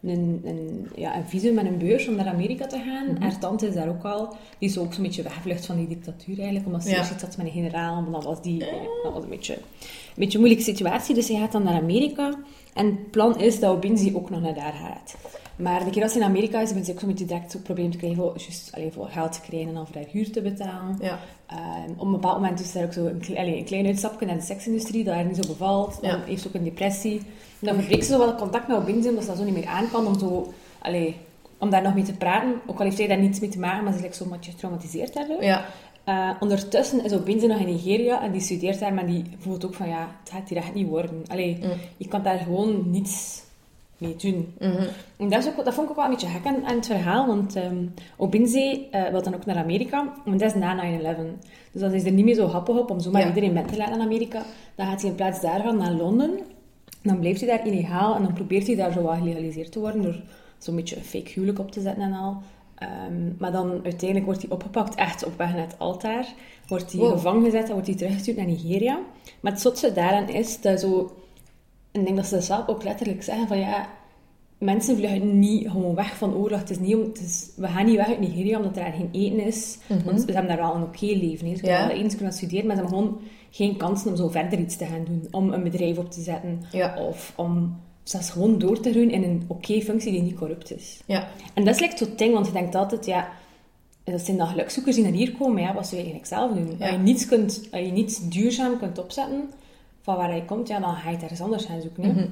[0.08, 3.06] een, een, ja, een visum en een beurs om naar Amerika te gaan.
[3.14, 3.22] Mhm.
[3.22, 4.36] Haar tante is daar ook al.
[4.60, 7.04] Die is ook zo'n beetje weggevlucht van die dictatuur eigenlijk, omdat ze Ja.
[7.04, 9.62] had met een generaal, maar dat was, die, eh, dat was een beetje een
[10.16, 11.16] beetje een moeilijke situatie.
[11.16, 12.34] Dus zij gaat dan naar Amerika.
[12.74, 15.16] En het plan is dat Obinzi ook nog naar daar gaat.
[15.56, 17.92] Maar de keer als in Amerika is, ben ze ook zo'n beetje direct zo'n probleem
[17.92, 18.36] te krijgen voor,
[18.72, 20.98] allee, voor geld te krijgen en dan voor haar huur te betalen.
[21.02, 21.20] Ja.
[21.48, 24.26] Ehm, op een bepaald moment is er ook zo een, kle- allee, een klein uitstapje
[24.26, 25.98] naar de seksindustrie, dat haar niet zo bevalt.
[26.02, 26.24] Dan Ja.
[26.26, 27.18] heeft ze ook een depressie.
[27.60, 29.66] En dan verbreekt ze zo wel contact met Obinzi, omdat ze dat zo niet meer
[29.68, 31.16] aan kan om, zo, allee,
[31.58, 32.54] om daar nog mee te praten.
[32.68, 34.46] Ook al heeft hij daar niets mee te maken, maar ze is like, zo wat
[34.46, 35.44] getraumatiseerd daardoor.
[35.44, 35.66] Ja.
[36.10, 39.74] Uh, ondertussen is Obinze nog in Nigeria en die studeert daar, maar die voelt ook
[39.74, 41.24] van ja, het gaat hier echt niet worden.
[41.28, 41.70] Allee, Mm.
[41.98, 43.44] je kan daar gewoon niets
[43.98, 44.54] mee doen.
[44.60, 44.88] Mhm.
[45.18, 46.86] En dat, is ook, dat vond ik ook wel een beetje gek aan, aan het
[46.86, 51.18] verhaal, want um, Obinze uh, wil dan ook naar Amerika, en dat is na 9-11.
[51.72, 53.28] Dus dat is er niet meer zo happig op om zomaar Ja.
[53.28, 54.44] iedereen met te laten naar Amerika.
[54.76, 56.40] Dan gaat hij in plaats daarvan naar Londen,
[57.02, 60.02] dan blijft hij daar illegaal en dan probeert hij daar zo wat gelegaliseerd te worden
[60.02, 60.22] door
[60.58, 62.38] zo'n beetje een fake huwelijk op te zetten en al.
[63.10, 66.26] Um, maar dan uiteindelijk wordt hij opgepakt, echt op weg naar het altaar.
[66.68, 67.12] Wordt hij Wow.
[67.12, 69.00] gevangen gezet en wordt hij teruggestuurd naar Nigeria.
[69.40, 71.12] Maar het zotste daaraan is dat zo...
[71.96, 73.88] En ik denk dat ze dat zelf ook letterlijk zeggen van ja...
[74.58, 76.60] Mensen vluchten niet gewoon weg van oorlog.
[76.60, 78.94] Het is niet om, het is, we gaan niet weg uit Nigeria omdat er daar
[78.94, 79.78] geen eten is.
[80.06, 81.48] Want ze hebben daar wel een oké leven.
[81.50, 81.88] Ze kunnen Ja.
[81.88, 84.76] wel eten, ze kunnen studeren, maar ze hebben gewoon geen kansen om zo verder iets
[84.78, 85.28] te gaan doen.
[85.32, 86.62] Om een bedrijf op te zetten.
[86.72, 86.96] Ja.
[87.08, 91.02] Of om zelfs gewoon door te groeien in een oké functie die niet corrupt is.
[91.06, 91.28] Ja.
[91.54, 93.30] En dat is like zo'n ding, want je denkt altijd, ja,
[94.04, 96.76] dat zijn dan gelukzoekers die naar hier komen, ja, wat zou je eigenlijk zelf doen?
[96.80, 99.50] Als, je niets kunt, als je niets duurzaam kunt opzetten
[100.06, 102.04] van waar je komt, ja, dan ga je ergens anders gaan zoeken.
[102.04, 102.12] hè.
[102.12, 102.26] Mhm.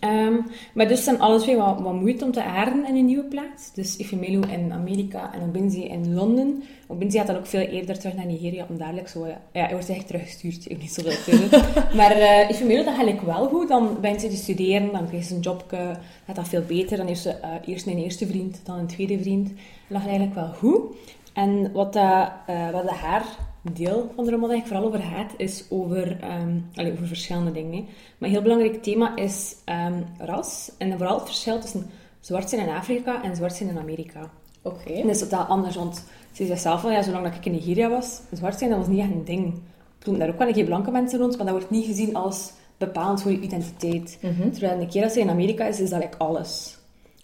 [0.00, 0.34] Ehm,
[0.74, 3.72] maar dus zijn alles weer wat, wat moeite om te aarden in een nieuwe plaats.
[3.74, 6.62] Dus Ifemelu in Amerika en Obinzi in Londen.
[6.86, 9.26] Obinzi gaat dan ook veel eerder terug naar Nigeria, om dadelijk zo...
[9.26, 11.48] Ja, hij wordt eigenlijk teruggestuurd, ik heb niet zoveel kunnen.
[11.98, 13.68] maar uh, Ifemelu, dat gaat eigenlijk wel goed.
[13.68, 16.96] Dan begint ze te studeren, dan krijgt ze een jobje, gaat dat veel beter.
[16.96, 19.48] Dan heeft ze eh, eerst een eerste vriend, dan een tweede vriend.
[19.48, 19.54] En
[19.88, 20.80] dat gaat eigenlijk wel goed.
[21.32, 23.24] En wat, dat, eh, wat dat haar
[23.62, 27.72] deel van de roman eigenlijk vooral over gaat, is over, ehm, allee, over verschillende dingen.
[27.72, 27.80] hè.
[28.18, 30.70] Maar een heel belangrijk thema is ehm, ras.
[30.78, 31.86] En vooral het verschil tussen
[32.20, 34.30] zwart zijn in Afrika en zwart zijn in Amerika.
[34.62, 34.92] Oké.
[34.92, 37.52] En dat is totaal anders, want ze zegt zelf van, ja, zolang dat ik in
[37.52, 39.54] Nigeria was, zwart zijn, dat was niet echt een ding.
[40.02, 42.52] Lopen daar ook wel een keer blanke mensen rond, maar dat wordt niet gezien als
[42.76, 44.18] bepalend voor je identiteit.
[44.22, 44.50] Mhm.
[44.50, 46.76] Terwijl een keer dat ze in Amerika is, is dat like alles.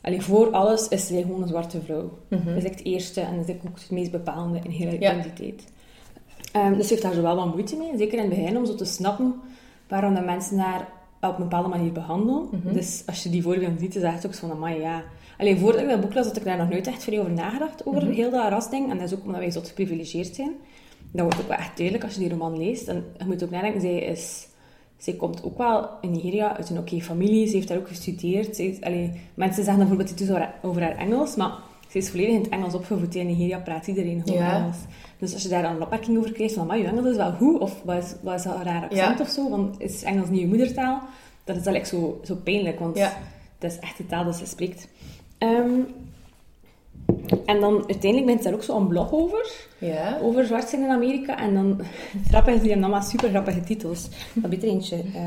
[0.02, 2.18] Allee, voor alles is zij gewoon een zwarte vrouw.
[2.28, 2.44] Mhm.
[2.44, 4.92] Dat is echt het eerste en dat is ook het meest bepalende in Ja.
[4.92, 5.64] identiteit.
[6.54, 8.66] Ehm, dus ze heeft daar zo wel wat moeite mee, zeker in het begin, om
[8.66, 9.34] zo te snappen
[9.88, 10.88] waarom de mensen haar
[11.20, 12.48] op een bepaalde manier behandelen.
[12.50, 12.74] Mhm.
[12.74, 15.02] Dus als je die voorbeelden ziet, is dat echt ook zo van, amai, ja.
[15.38, 17.86] Alleen voordat ik dat boek las, had ik daar nog nooit echt veel over nagedacht,
[17.86, 18.12] over Mhm.
[18.12, 18.90] heel dat rasding.
[18.90, 20.50] En dat is ook omdat wij zo geprivilegeerd zijn.
[21.12, 22.88] Dat wordt ook wel echt duidelijk als je die roman leest.
[22.88, 24.46] En je moet ook nadenken, zij is...
[24.96, 27.46] Zij komt ook wel in Nigeria uit een oké familie.
[27.46, 28.56] Ze heeft daar ook gestudeerd.
[28.56, 30.30] Ze allee, mensen zeggen bijvoorbeeld iets
[30.62, 31.52] over haar Engels, maar
[31.94, 33.14] ze is volledig in het Engels opgevoed.
[33.14, 34.56] In Nigeria praat iedereen gewoon Ja.
[34.56, 34.76] Engels.
[35.18, 37.32] Dus als je daar dan een opmerking over krijgt van, maar je Engels is wel
[37.32, 39.24] goed, of wat is, wat is dat een raar accent Ja.
[39.24, 41.00] of zo, want is Engels niet je moedertaal?
[41.44, 43.12] Dat is dan echt zo, zo pijnlijk, want Ja.
[43.58, 44.88] dat is echt de taal dat ze spreekt.
[45.38, 45.70] Ehm,
[47.46, 50.18] en dan uiteindelijk bent daar ook zo een blog over Ja.
[50.22, 51.38] over zwart zijn in Amerika.
[51.38, 51.80] En dan,
[52.30, 54.08] grappige is, die hebben allemaal super grappige titels.
[54.34, 55.22] Dat beter eentje eh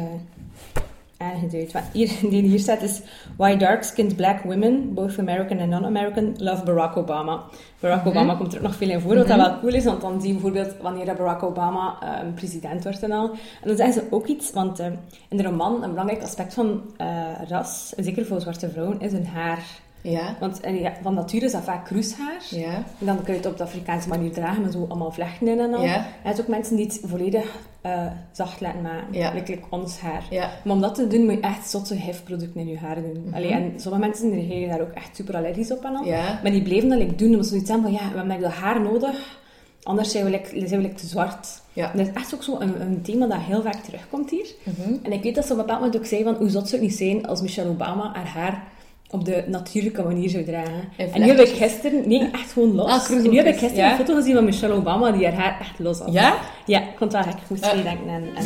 [1.18, 1.72] aangeduid.
[1.72, 3.02] Wat hier, die hier staat is...
[3.38, 7.44] Why dark-skinned black women, both American and non-American, love Barack Obama.
[7.80, 8.08] Barack Mhm.
[8.08, 9.84] Obama komt er ook nog veel in voor, wat dat wel cool is.
[9.84, 13.30] Want dan zie je bijvoorbeeld wanneer dat Barack Obama eh, president wordt en al.
[13.32, 14.88] En dan zeggen ze ook iets, want eh,
[15.30, 17.08] in de roman, een belangrijk aspect van eh,
[17.48, 19.64] ras, en zeker voor zwarte vrouwen, is hun haar.
[20.10, 20.36] Ja.
[20.40, 22.42] Want eh, ja, van nature is dat vaak kroeshaar.
[22.50, 22.74] Ja.
[23.00, 25.60] En dan kun je het op de Afrikaanse manier dragen, met zo allemaal vlechten in
[25.60, 25.84] en al.
[25.84, 25.96] Ja.
[25.96, 29.14] En je hebt ook mensen die het volledig eh, zacht laten maken.
[29.14, 29.34] Ja.
[29.34, 30.24] Like, ons haar.
[30.30, 30.52] Ja.
[30.64, 33.32] Maar om dat te doen, moet je echt zotse hefproducten in je haar doen.
[33.34, 36.06] Allee, en sommige mensen reageren daar ook echt super allergisch op en al.
[36.06, 36.40] Ja.
[36.44, 38.52] Maar die bleven dat like, doen, omdat ze zoiets hebben van, ja, we hebben dat
[38.52, 39.40] haar nodig,
[39.84, 41.62] anders zijn we, like, zijn we te zwart.
[41.74, 41.92] Ja.
[41.92, 44.48] En dat is echt ook zo een, een thema dat heel vaak terugkomt hier.
[44.64, 44.94] Mhm.
[45.02, 46.82] En ik weet dat ze op een bepaald moment ook zei van, hoe zot zou
[46.82, 48.64] het niet zijn als Michelle Obama haar haar
[49.10, 50.90] op de natuurlijke manier zou dragen.
[50.98, 52.92] En En nu heb ik gisteren, nee, echt gewoon los.
[52.92, 53.92] Ah, en nu heb ik gisteren ja.
[53.92, 56.14] een foto gezien van Michelle Obama die haar haar echt los had.
[56.14, 56.40] Ja?
[56.66, 57.42] Ja, ik vond het wel gek.
[57.42, 58.10] Ik moest meedenken.
[58.10, 58.46] En, en...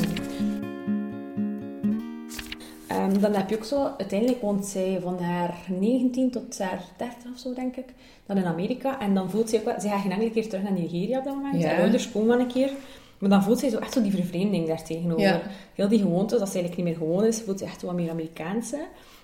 [2.88, 7.32] Ehm, dan heb je ook zo, uiteindelijk woont zij van haar 19 tot haar 30
[7.34, 7.86] of zo, denk ik,
[8.26, 9.00] dan in Amerika.
[9.00, 11.24] En dan voelt ze ook wel, ze gaat geen enkele keer terug naar Nigeria op
[11.24, 11.62] dat moment.
[11.62, 11.68] Ja.
[11.68, 12.72] Haar ouders komen wel een keer.
[13.18, 15.22] Maar dan voelt zij zo echt zo die vervreemding daar tegenover.
[15.22, 15.42] Ja.
[15.76, 18.10] Heel die gewoontes, dat ze eigenlijk niet meer gewoon is, voelt ze echt wat meer
[18.10, 18.78] Amerikaanse.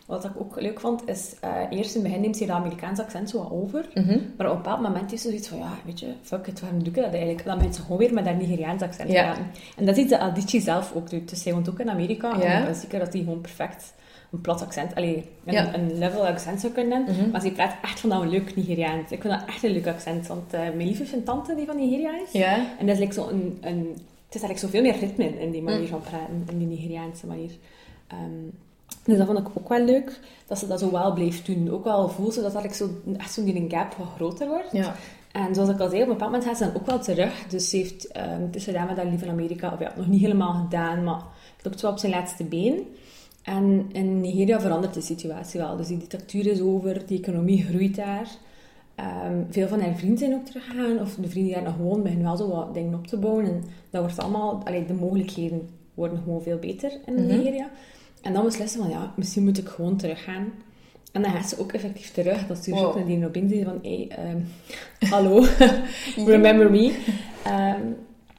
[0.07, 3.01] Wat ik ook leuk vond, is eh, eerst in het begin neemt ze dat Amerikaanse
[3.03, 3.85] accent zo wat over.
[3.93, 4.19] Mhm.
[4.37, 6.79] Maar op een bepaald moment is ze zoiets van, ja, weet je, fuck it, waarom
[6.83, 7.45] doe ik dat eigenlijk?
[7.45, 9.23] Dan ze gewoon weer met haar Nigeriaans accent te Ja.
[9.23, 9.45] praten.
[9.77, 11.29] En dat is iets dat Adichie zelf ook doet.
[11.29, 12.35] Dus zij woont ook in Amerika.
[12.37, 12.41] Ja.
[12.43, 13.93] En ik ben zeker dat hij gewoon perfect
[14.31, 15.73] een plat accent, allee, een, Ja.
[15.75, 17.15] een level accent zou kunnen hebben.
[17.23, 17.29] Mhm.
[17.31, 19.11] Maar ze praat echt van dat een leuk Nigeriaans.
[19.11, 20.27] Ik vind dat echt een leuk accent.
[20.27, 22.31] Want eh, mijn lieve vindt tante die van Nigeria is.
[22.31, 22.55] Ja.
[22.79, 23.87] En dat is like zo een, een...
[24.25, 25.87] Het is eigenlijk zoveel meer ritme in, die manier Mm.
[25.87, 27.51] van praten, in die Nigeriaanse manier.
[28.07, 28.19] Ehm,
[29.05, 31.71] dus dat vond ik ook wel leuk, dat ze dat zo wel bleef doen.
[31.71, 34.71] Ook wel voelde ze dat like zo, echt zo die een gap wat groter wordt.
[34.71, 34.95] Ja.
[35.31, 37.45] En zoals ik al zei, op een bepaald moment gaat ze dan ook wel terug.
[37.47, 39.73] Dus ze heeft ehm, is gedaan met haar lief in Amerika.
[39.73, 41.21] Of ja, nog niet helemaal gedaan, maar
[41.55, 42.87] het loopt wel op zijn laatste been.
[43.43, 45.77] En in Nigeria verandert de situatie wel.
[45.77, 48.27] Dus die dictatuur is over, die economie groeit daar.
[48.95, 52.03] Ehm, veel van haar vrienden zijn ook teruggegaan, of de vrienden die daar nog wonen,
[52.03, 53.45] beginnen wel zo wat dingen op te bouwen.
[53.45, 57.25] En dat wordt allemaal, allee, de mogelijkheden worden gewoon veel beter in Mhm.
[57.25, 57.69] Nigeria.
[58.27, 60.51] En dan beslissen van, ja, misschien moet ik gewoon teruggaan.
[61.11, 62.47] En dan gaat ze ook effectief terug.
[62.47, 62.97] Dat stuurt ze ook Wow.
[62.97, 64.37] naar die Robin, die van, hey, ehm,
[65.13, 65.45] hallo,
[66.25, 66.95] remember me.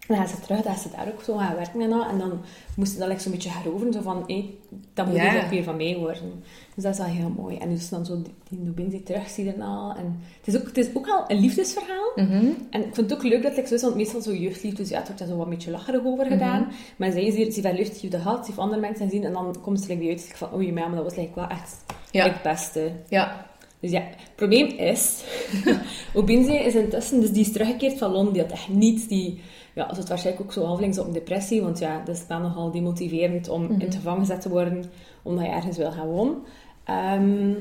[0.09, 2.05] Ehm, dan gaat ze terug, dan gaat ze daar ook zo gaan werken en al.
[2.05, 2.41] En dan
[2.77, 4.55] moest ze dat like, zo'n beetje heroveren, zo van, hé,
[4.95, 6.43] dat moet dus ook weer van mij worden.
[6.75, 7.57] Dus dat is wel heel mooi.
[7.57, 9.95] En dus dan zo die, die die terugziet en al.
[9.97, 12.13] En het is ook, het is ook al een liefdesverhaal.
[12.15, 12.47] Mhm.
[12.71, 14.97] En ik vind het ook leuk dat het zo is, want meestal zo jeugdliefdes, ja,
[14.99, 16.61] het wordt daar zo wat een beetje lacherig over gedaan.
[16.61, 16.71] Mhm.
[16.97, 19.57] Maar zij is hier, ze heeft liefde gehad, ze heeft andere mensen gezien, en dan
[19.63, 21.77] komt ze like, bij uit van, oei, maar dat was like, wel echt
[22.11, 22.25] Ja.
[22.25, 22.93] like, het beste.
[23.09, 23.47] Ja.
[23.81, 25.25] Dus ja, het probleem is,
[26.15, 29.41] Obinze is intussen, dus die is teruggekeerd van Londen, die had echt niets, die
[29.79, 32.71] ja, zat waarschijnlijk ook zo halvelings op een depressie, want ja, dat is wel nogal
[32.71, 34.85] demotiverend om in het gevangen gezet te worden,
[35.23, 36.37] omdat je ergens wil gaan wonen.
[36.85, 37.53] Ehm,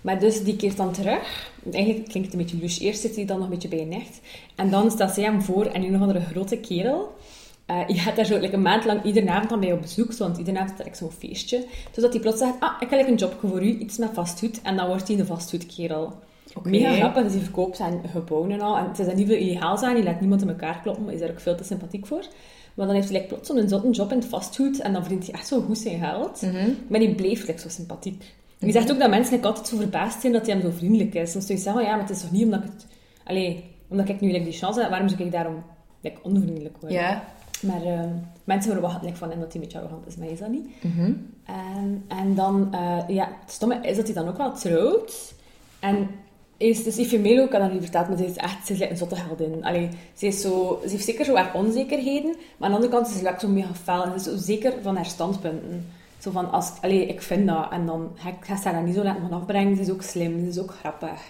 [0.00, 1.50] maar dus die keert dan terug.
[1.72, 2.80] Eigenlijk klinkt het een beetje louche.
[2.80, 4.20] Eerst zit hij dan nog een beetje bij een nicht.
[4.54, 7.14] En dan staat zij hem voor en een of andere grote kerel.
[7.66, 10.12] Eh, je gaat daar zo like, een maand lang iedere avond dan bij op bezoek,
[10.12, 11.66] zo, want iedere avond is like, zo'n feestje.
[11.90, 14.62] Totdat hij plots zegt, ah, ik heb like, een job voor u, iets met vastgoed.
[14.62, 16.12] En dan wordt hij de vastgoedkerel.
[16.54, 16.68] Oké.
[16.68, 18.76] Mega grappig, dus hij verkoopt zijn gebouwen en al.
[18.76, 21.20] En het is niet veel illegaal zijn, hij laat niemand in elkaar kloppen, maar is
[21.20, 22.24] daar ook veel te sympathiek voor.
[22.74, 25.26] Maar dan heeft hij like, plots zo'n zotte job in het vastgoed en dan verdient
[25.26, 26.42] hij echt zo goed zijn geld.
[26.42, 26.70] Mhm.
[26.88, 28.34] Maar die bleef like, zo sympathiek.
[28.58, 31.14] Die zegt ook dat mensen like, altijd zo verbaasd zijn dat hij hem zo vriendelijk
[31.14, 31.32] is.
[31.32, 32.86] Dan zou je zeggen, ja, maar het is toch niet omdat ik het...
[33.24, 35.62] Allee, omdat ik nu die chance heb, waarom zou ik daarom
[36.22, 36.98] onvriendelijk worden?
[36.98, 37.24] Ja.
[37.60, 40.34] Maar ehm, mensen verwachten like, van hem dat hij een beetje arrogant is, maar hij
[40.34, 40.68] is dat niet.
[40.82, 41.12] Mhm.
[41.44, 45.34] En, en dan, eh, ja, het stomme is dat hij dan ook wel trouwt.
[45.80, 46.08] En
[46.62, 49.64] is, dus Ifemelo, ik had dat niet maar ze is echt ze een zotte heldin.
[49.64, 53.06] Allee, ze, is zo, ze heeft zeker zo haar onzekerheden, maar aan de andere kant
[53.06, 54.04] is ze like, zo mega fel.
[54.04, 55.86] En ze is zo zeker van haar standpunten.
[56.18, 59.40] Zo van, als, ik vind dat, en dan ga ze daar niet zo laten van
[59.40, 59.76] afbrengen.
[59.76, 61.20] Ze is ook slim, ze is ook grappig.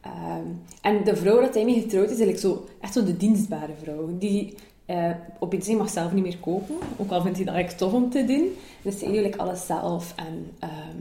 [0.00, 0.46] Ehm,
[0.82, 3.72] en de vrouw dat hij mee getrouwd is, is eigenlijk zo, echt zo de dienstbare
[3.82, 4.18] vrouw.
[4.18, 4.54] Die
[4.86, 7.92] eh, op iets mag zelf niet meer koken, ook al vindt hij dat echt tof
[7.92, 8.48] om te doen.
[8.82, 10.12] Dus ze doet like, alles zelf.
[10.16, 10.98] En ehm,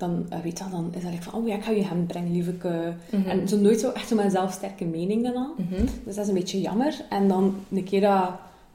[0.00, 1.84] dan, eh, weet je wel, dan is dat like van, oh ja, ik ga je
[1.84, 2.94] hem brengen, lieveke.
[3.26, 5.54] En zo nooit zo echt zo een zelfsterke mening dan al.
[5.56, 5.84] Mhm.
[6.04, 7.00] Dus dat is een beetje jammer.
[7.08, 8.30] En dan, een keer dat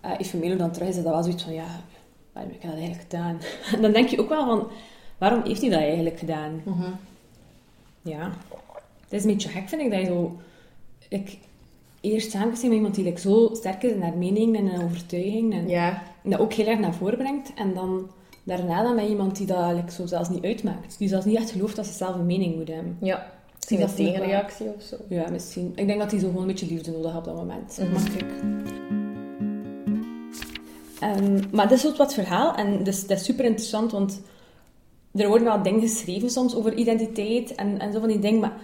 [0.05, 1.65] uh, Ifemelo dan terug is, dat wel zoiets van, ja,
[2.33, 3.37] waarom heb ik dat eigenlijk gedaan?
[3.75, 4.67] En dan denk je ook wel van,
[5.17, 6.61] waarom heeft hij dat eigenlijk gedaan?
[6.63, 6.91] Mhm.
[8.01, 8.31] Ja.
[9.03, 10.37] Het is een beetje gek, vind ik, dat je zo...
[11.09, 11.37] Ik,
[12.01, 14.83] eerst samen met iemand die like, zo sterk is in haar mening en in haar
[14.83, 15.53] overtuiging.
[15.53, 16.03] En, Ja.
[16.23, 17.53] en dat ook heel erg naar voren brengt.
[17.55, 18.09] En dan
[18.45, 20.97] daarna dan met iemand die dat like, zo zelfs niet uitmaakt.
[20.97, 22.97] Die zelfs niet echt gelooft dat ze zelf een mening moet hebben.
[23.01, 23.33] Ja.
[23.55, 24.95] Misschien Dat een tegenreactie of zo.
[25.09, 25.71] Ja, misschien.
[25.75, 27.77] Ik denk dat hij zo gewoon een beetje liefde nodig had op dat moment.
[27.77, 27.91] Mhm.
[27.91, 28.31] Maar kijk.
[30.99, 32.55] Ehm, maar dit is ook wat verhaal.
[32.55, 34.21] En dus, dat is super interessant, want
[35.11, 38.39] er worden wel dingen geschreven soms over identiteit en, en zo van die dingen.
[38.39, 38.57] Maar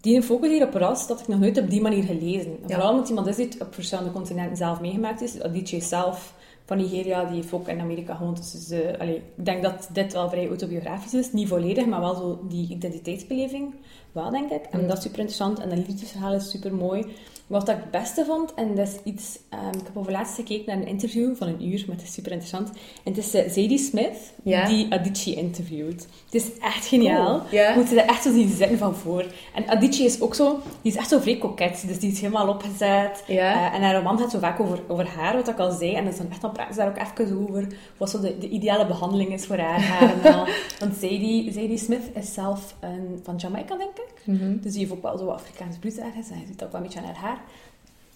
[0.00, 2.50] die focus hier op ras, dat ik nog nooit op die manier gelezen.
[2.66, 2.74] Ja.
[2.74, 5.32] Vooral omdat iemand is die het op verschillende continenten zelf meegemaakt is.
[5.32, 6.34] DJ zelf
[6.70, 8.52] van Nigeria, die heeft ook in Amerika gewoond.
[8.52, 11.32] Dus eh, allee, ik denk dat dit wel vrij autobiografisch is.
[11.32, 13.74] Niet volledig, maar wel zo die identiteitsbeleving.
[14.12, 14.64] Wel, denk ik.
[14.70, 14.86] En Mm.
[14.86, 15.58] dat is super interessant.
[15.60, 17.04] En dat liefdesverhaal is super mooi.
[17.50, 19.38] Wat ik het beste vond, en dat is iets...
[19.48, 22.12] ehm, ik heb over laatst gekeken naar een interview van een uur, maar het is
[22.12, 22.68] super interessant.
[23.04, 26.06] En het is eh, Zadie Smith, die Adichie interviewt.
[26.24, 27.38] Het is echt geniaal.
[27.38, 27.70] Cool, ja.
[27.70, 29.24] Je moet je er echt zo zien zitten van voor.
[29.54, 30.58] En Adichie is ook zo...
[30.82, 31.84] Die is echt zo vrij koket.
[31.86, 33.24] Dus die is helemaal opgezet.
[33.26, 35.94] Eh, en haar roman gaat zo vaak over, over haar, wat ik al zei.
[35.94, 37.66] En dus dan, echt, dan praten ze daar ook even over.
[37.96, 40.46] Wat zo de, de ideale behandeling is voor haar haar en al.
[40.80, 44.19] Want Zadie, Zadie Smith is zelf een, van Jamaica, denk ik.
[44.32, 44.56] Mhm.
[44.60, 46.30] Dus die heeft ook wel zo wat Afrikaans bloed ergens.
[46.30, 47.40] En je ziet ook wel een beetje aan haar haar.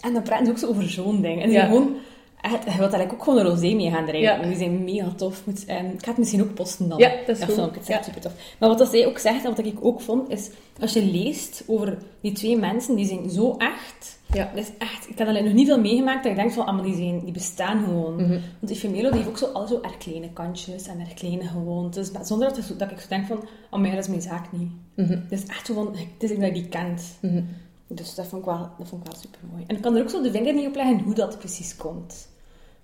[0.00, 1.42] En dan praten ze ook zo over zo'n ding.
[1.42, 1.64] En die Ja.
[1.66, 1.96] gewoon...
[2.40, 4.40] Echt, je wilt daar ook gewoon een rosé mee gaan drinken.
[4.40, 4.46] Ja.
[4.46, 5.46] Die zijn mega tof.
[5.46, 6.98] Moet, ehm, ik ga het misschien ook posten dan.
[6.98, 7.54] Ja, dat is goed.
[7.54, 7.78] filmpje.
[7.78, 8.02] Het Ja.
[8.02, 8.32] super tof.
[8.58, 10.50] Maar wat dat zij ook zegt, en wat ik ook vond, is...
[10.80, 14.18] Als je leest over die twee mensen, die zijn zo echt...
[14.34, 14.50] Ja.
[14.54, 15.08] Dat is echt...
[15.08, 16.66] Ik heb alleen nog niet veel meegemaakt dat ik denk van...
[16.66, 18.14] Ah, maar die, zijn, die bestaan gewoon.
[18.14, 18.38] Mhm.
[18.60, 22.10] Want Ifemelo die heeft ook zo al zo erg kleine kantjes en erg kleine gewoontes.
[22.10, 23.44] Maar zonder dat, dat ik zo denk van...
[23.70, 24.70] Oh, ja, dat is mijn zaak niet.
[24.94, 25.10] Mhm.
[25.10, 25.86] Het is echt zo van...
[25.86, 27.02] Het is ik dat je die kent.
[27.20, 27.42] Mhm.
[27.86, 29.64] Dus dat vond ik wel, dat vond ik wel super mooi.
[29.66, 32.28] En ik kan er ook zo de vinger niet op leggen hoe dat precies komt.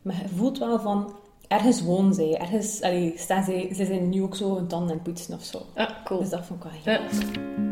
[0.02, 1.14] Maar je voelt wel van,
[1.48, 5.02] ergens wonen zij, ergens allee, staan zij, ze zijn nu ook zo hun tanden en
[5.02, 5.62] poetsen of zo.
[5.74, 6.20] Ah, cool.
[6.20, 7.69] Dus dat vond ik wel heel Ja.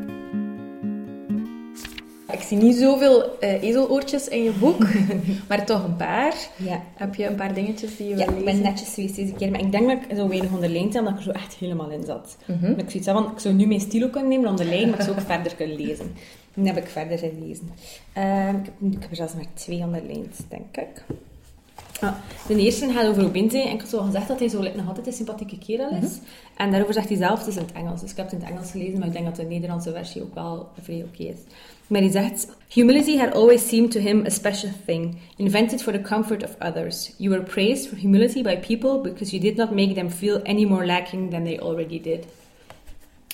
[2.32, 4.86] Ik zie niet zoveel eh, ezeloortjes in je boek,
[5.48, 6.34] maar toch een paar.
[6.56, 6.82] Ja.
[6.94, 8.62] Heb je een paar dingetjes die je Ja, wil ik lezen?
[8.62, 11.20] ben netjes geweest deze keer, maar ik denk dat ik zo weinig onderlijnd heb, omdat
[11.20, 12.36] ik er zo echt helemaal in zat.
[12.44, 12.60] Mhm.
[12.70, 15.04] Maar ik zoiets van, ik zou nu mijn stilo kunnen nemen onder lijn, maar ik
[15.04, 16.04] zou ook verder kunnen lezen.
[16.54, 17.70] En dan heb ik verder gelezen.
[18.12, 21.04] Ehm, ik, heb, ik heb er zelfs maar twee onderlijnd, denk ik.
[22.00, 24.88] Ja, de eerste gaat over Obinte en ik had zo gezegd dat hij zo nog
[24.88, 26.18] altijd een sympathieke kerel is.
[26.56, 28.00] En daarover zegt hij zelf, het is in het Engels.
[28.00, 30.22] Dus ik heb het in het Engels gelezen, maar ik denk dat de Nederlandse versie
[30.22, 31.36] ook wel vrij oké is.
[31.86, 36.00] Maar hij zegt, Humility had always seemed to him a special thing, invented for the
[36.00, 37.12] comfort of others.
[37.16, 40.64] You were praised for humility by people because you did not make them feel any
[40.64, 42.24] more lacking than they already did.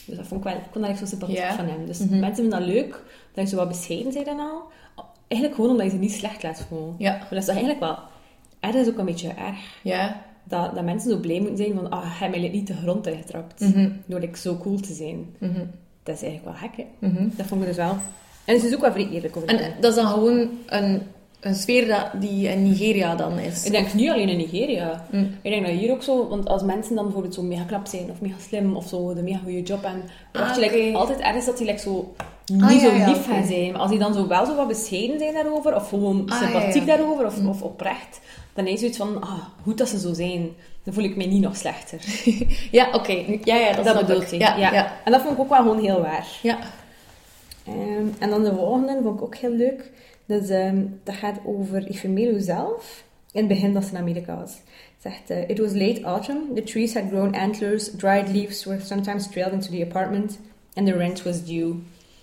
[0.05, 1.87] Dus dat vond ik wel, ik vond dat echt zo sympathiek van hem.
[1.87, 3.03] Dus mensen vinden dat leuk,
[3.35, 4.63] dat je zo wat bescheiden zei dan al.
[5.29, 6.95] Eigenlijk gewoon omdat je ze niet slecht laat voelen.
[6.99, 7.11] Ja.
[7.11, 7.99] Maar dat is eigenlijk wel...
[8.67, 9.57] Ergens ook een beetje erg.
[9.83, 10.21] Ja.
[10.45, 11.91] Dat, dat mensen zo blij moeten zijn van...
[11.91, 13.61] Ah, hij mij niet de grond ingetrapt.
[13.61, 13.89] Mhm.
[14.07, 15.27] Door like, zo cool te zijn.
[15.39, 15.61] Mhm.
[16.03, 17.09] Dat is eigenlijk wel gek, hè.
[17.09, 17.29] Mhm.
[17.37, 17.97] Dat vond ik dus wel.
[18.45, 21.03] En ze is ook wel vrij eerlijk over En dat is dan gewoon een,
[21.41, 23.65] een sfeer dat, die in Nigeria dan is.
[23.65, 25.07] Ik denk niet alleen in Nigeria.
[25.11, 25.31] Mm.
[25.43, 26.29] Ik denk dat hier ook zo...
[26.29, 29.23] Want als mensen dan bijvoorbeeld zo mega knap zijn of mega slim of zo, de
[29.23, 30.97] mega goede job hebben, verwacht Ah, je like, oké.
[30.99, 32.15] altijd ergens dat die like, zo
[32.53, 33.73] niet Ah, ja, zo ja, lief gaan zijn.
[33.73, 36.85] Maar als die dan zo wel zo wat bescheiden zijn daarover, of gewoon Ah, sympathiek
[36.87, 37.49] ja, daarover, of, Mm.
[37.49, 38.21] of oprecht,
[38.55, 40.51] dan is zoiets van, ah, goed dat ze zo zijn.
[40.83, 41.99] Dan voel ik mij niet nog slechter.
[42.71, 43.25] Ja, oké.
[43.45, 44.39] Ja, ja, dat, Dat, bedoelt hij.
[44.39, 44.93] Ja, Ja, ja.
[45.05, 46.27] En dat vond ik ook wel gewoon heel waar.
[46.43, 46.59] ja.
[47.67, 49.91] Ehm, en dan de volgende vond ik ook heel leuk.
[50.27, 50.49] Dus,
[51.05, 53.05] dat gaat over Ifemelu zelf.
[53.33, 54.51] In het begin dat ze in Amerika was.
[54.51, 56.55] Het Zegt, eh, It was late autumn.
[56.55, 57.91] The trees had grown antlers.
[57.97, 60.39] Dried leaves were sometimes trailed into the apartment.
[60.75, 61.75] And the rent was due.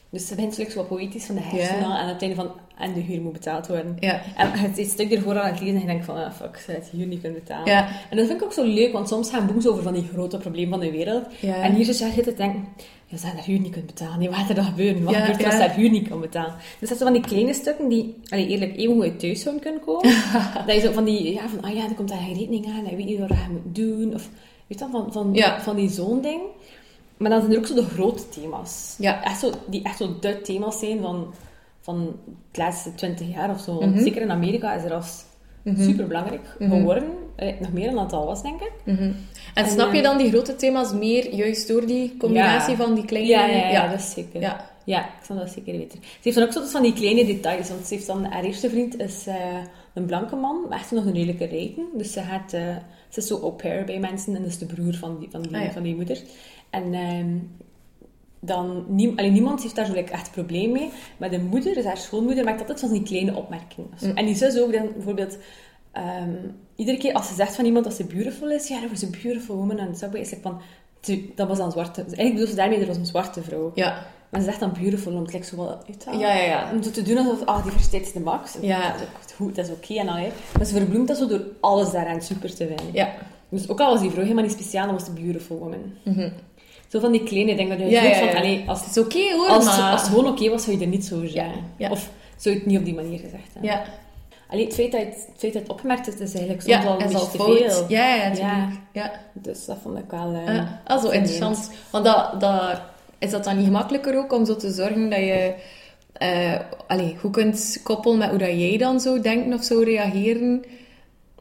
[0.10, 1.80] Dus ze begint zo wat poëtisch van de hersenen.
[1.80, 1.96] Ja.
[1.96, 2.52] En aan het einde van...
[2.82, 3.98] En de huur moet betaald worden.
[4.00, 4.22] Ja.
[4.36, 6.16] En het is stuk ervoor aan het lezen en je denkt van...
[6.16, 7.66] Ah, fuck, ze het huur niet kunnen betalen.
[7.66, 7.88] Ja.
[8.10, 8.92] En dat vind ik ook zo leuk.
[8.92, 11.26] Want soms gaan boeken over van die grote problemen van de wereld.
[11.40, 11.56] Ja.
[11.56, 12.68] En hier zit je te denken,
[13.06, 14.20] ja, ze haar huur niet kunnen betalen.
[14.20, 15.04] Nee, wat gaat er dan gebeuren?
[15.04, 16.56] Wat gebeurt er als ze haar huur niet kan betalen?
[16.80, 19.64] Dus dat zijn van die kleine stukken die, allee, eerlijk, even goed uit thuis zouden
[19.64, 20.16] kunnen komen.
[20.66, 22.86] dat je zo van die, ja, van, ah ja, er komt daar geen rekening aan,
[22.86, 24.14] hij weet niet wat hij moet doen.
[24.14, 24.30] Of,
[24.68, 26.42] weet je wel, van, van, van die zo'n ding.
[27.18, 28.96] Maar dan zijn er ook zo de grote thema's.
[28.98, 29.24] Ja.
[29.24, 31.34] Echt zo, die echt zo de thema's zijn van,
[31.82, 32.16] van
[32.52, 33.80] de laatste twintig jaar of zo.
[33.80, 34.04] Want Mhm.
[34.04, 35.24] zeker in Amerika is er als
[35.64, 35.84] Mhm.
[35.84, 36.70] super belangrijk Mhm.
[36.72, 37.04] geworden.
[37.38, 38.72] Allee, nog meer dan dat het al was, denk ik.
[38.86, 39.02] Mhm.
[39.02, 39.16] En
[39.54, 42.84] En, snap je eh, dan die grote thema's meer juist door die combinatie Ja.
[42.84, 43.30] van die kleine...
[43.30, 44.42] Ja, ja, ja, dat is zeker.
[44.42, 44.70] Ja.
[44.86, 46.00] Ja, ik snap dat zeker weten.
[46.02, 47.70] Ze heeft dan ook zo van die kleine details.
[47.70, 49.36] Want ze heeft dan, haar eerste vriend is eh,
[49.94, 51.86] een blanke man, maar echt nog een redelijke rijken.
[51.94, 52.76] Dus ze, gaat, eh,
[53.10, 55.42] ze is zo au pair bij mensen en dat is de broer van die, van
[55.42, 56.22] die, Ah, van die moeder.
[56.70, 57.28] En ehm,
[58.44, 60.90] dan, nie, allee, niemand heeft daar zo like, echt een probleem mee.
[61.18, 63.90] Maar de moeder, dus haar schoonmoeder, maakt altijd van die kleine opmerkingen.
[64.02, 64.12] Mm.
[64.18, 65.38] En die zus ook dan bijvoorbeeld...
[65.92, 66.30] ehm,
[66.76, 69.16] iedere keer als ze zegt van iemand dat ze beautiful is, ja, dat was een
[69.22, 69.78] beautiful woman.
[69.78, 70.62] En zo is like van...
[71.00, 71.94] "Tu- Dat was dan zwarte...
[72.04, 73.72] Dus eigenlijk bedoelt ze daarmee, dat was een zwarte vrouw.
[73.76, 74.06] Ja.
[74.30, 76.22] Maar ze zegt dan beautiful, om het like, zo wat uit te halen.
[76.28, 76.72] Ja, ja, ja.
[76.74, 78.56] Om zo te doen alsof, ah, diversiteit is de max.
[78.56, 78.92] En Ja.
[78.92, 80.30] Dat is ook goed, dat is oké en al, hè.
[80.58, 82.86] Maar ze verbloemt dat zo door alles daaraan super te vinden.
[82.94, 83.14] Ja.
[83.50, 85.94] Dus ook al was die vrouw helemaal niet speciaal, dan was ze beautiful woman.
[86.04, 86.30] Mhm.
[86.92, 89.48] Zo van die kleine dingen dat je Ja, van, allee, als, Het is oké hoor,
[89.48, 89.92] als, maar...
[89.92, 91.64] als het gewoon oké was, zou je er niet zo zeggen.
[91.78, 91.90] ja.
[91.90, 93.72] Of zou je het niet op die manier gezegd hebben.
[93.72, 93.84] Ja.
[94.50, 96.84] Allee, het feit dat je het, het, feit dat het opgemerkt hebt, is eigenlijk soms
[96.84, 97.86] Ja, een is al te veel.
[97.88, 98.32] Ja, ja.
[98.34, 98.70] Ja.
[98.92, 99.12] Ja.
[99.34, 100.34] Dus dat vond ik wel...
[100.46, 101.72] eh, Ah, zo interessant.
[101.92, 102.82] Want dat, dat,
[103.20, 105.54] is dat dan niet gemakkelijker ook om zo te zorgen dat je
[106.14, 110.64] eh allee, goed kunt koppelen met hoe dat jij dan zou denken of zou reageren?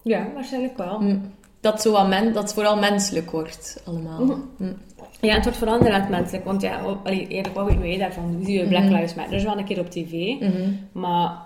[0.03, 0.99] Ja, waarschijnlijk wel.
[0.99, 1.17] Hm.
[1.61, 4.25] Dat, zo wat men, dat het vooral menselijk wordt, allemaal.
[4.25, 4.39] Mhm.
[4.57, 4.73] Hm.
[5.21, 6.45] Ja, het wordt vooral inderdaad menselijk.
[6.45, 8.39] Want ja, allee, eerlijk, wat weten wij daarvan?
[8.39, 8.93] We zien Black Mhm.
[8.93, 10.41] Lives Matter is wel een keer op tv.
[10.41, 10.73] Mhm.
[10.93, 11.39] Maar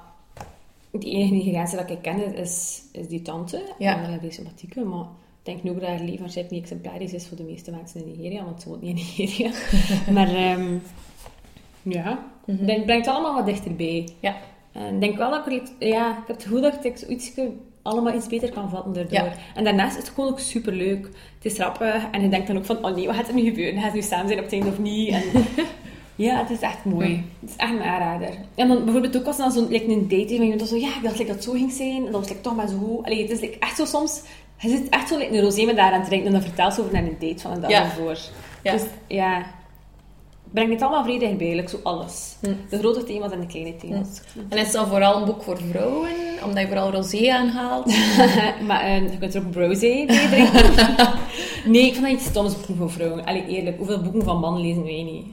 [0.90, 3.62] de enige Nigeriaanse dat ik ken is, is die tante.
[3.78, 4.02] Ja.
[4.02, 5.04] En is een sympathieke, maar
[5.38, 8.12] ik denk nu ook dat haar waarschijnlijk niet exemplarisch is voor de meeste mensen in
[8.16, 9.50] Nigeria, want ze woont niet in Nigeria.
[10.14, 10.76] maar ehm,
[11.82, 14.08] ja, denk, het brengt allemaal wat dichterbij.
[14.20, 14.36] Ja.
[14.72, 17.32] En ik denk wel dat ik, ja, ik heb het gevoel dat ik zoiets
[17.84, 19.12] allemaal iets beter kan vatten daardoor.
[19.28, 19.32] Ja.
[19.54, 21.04] En daarnaast is het gewoon ook superleuk.
[21.34, 23.42] Het is grappig en je denkt dan ook van, oh nee, wat gaat er nu
[23.44, 23.74] gebeuren?
[23.74, 25.08] Gaat het nu samen zijn op het einde of niet?
[25.08, 25.22] En
[26.26, 27.24] ja, het is echt mooi.
[27.40, 28.28] Het is echt een aanrader.
[28.54, 30.76] En dan bijvoorbeeld ook als dan zo'n like, een date heeft, en je bent zo,
[30.76, 31.96] ja, ik dacht like, dat het zo ging zijn.
[31.96, 33.00] En dan was het like, toch maar zo.
[33.04, 34.22] Allee, het is like, echt zo soms...
[34.58, 36.74] Je zit echt zo like, een rosé met daar aan te drinken en dan vertelt
[36.74, 37.82] ze over naar een date van een dag Ja.
[37.84, 38.18] ervoor.
[38.62, 38.72] Ja.
[38.72, 39.42] Dus ja,
[40.54, 42.36] brengt het allemaal vredig bij, like, zo alles.
[42.40, 42.52] Hm.
[42.68, 44.20] De grote thema's en de kleine thema's.
[44.48, 46.10] En is dat vooral een boek voor vrouwen,
[46.44, 47.86] omdat je vooral rosé aanhaalt?
[48.68, 50.72] maar eh, je kunt er ook browsé bij drinken.
[51.72, 53.24] nee, ik vind dat iets stoms boeken voor vrouwen.
[53.24, 55.26] Allee, eerlijk, hoeveel boeken van mannen lezen wij niet?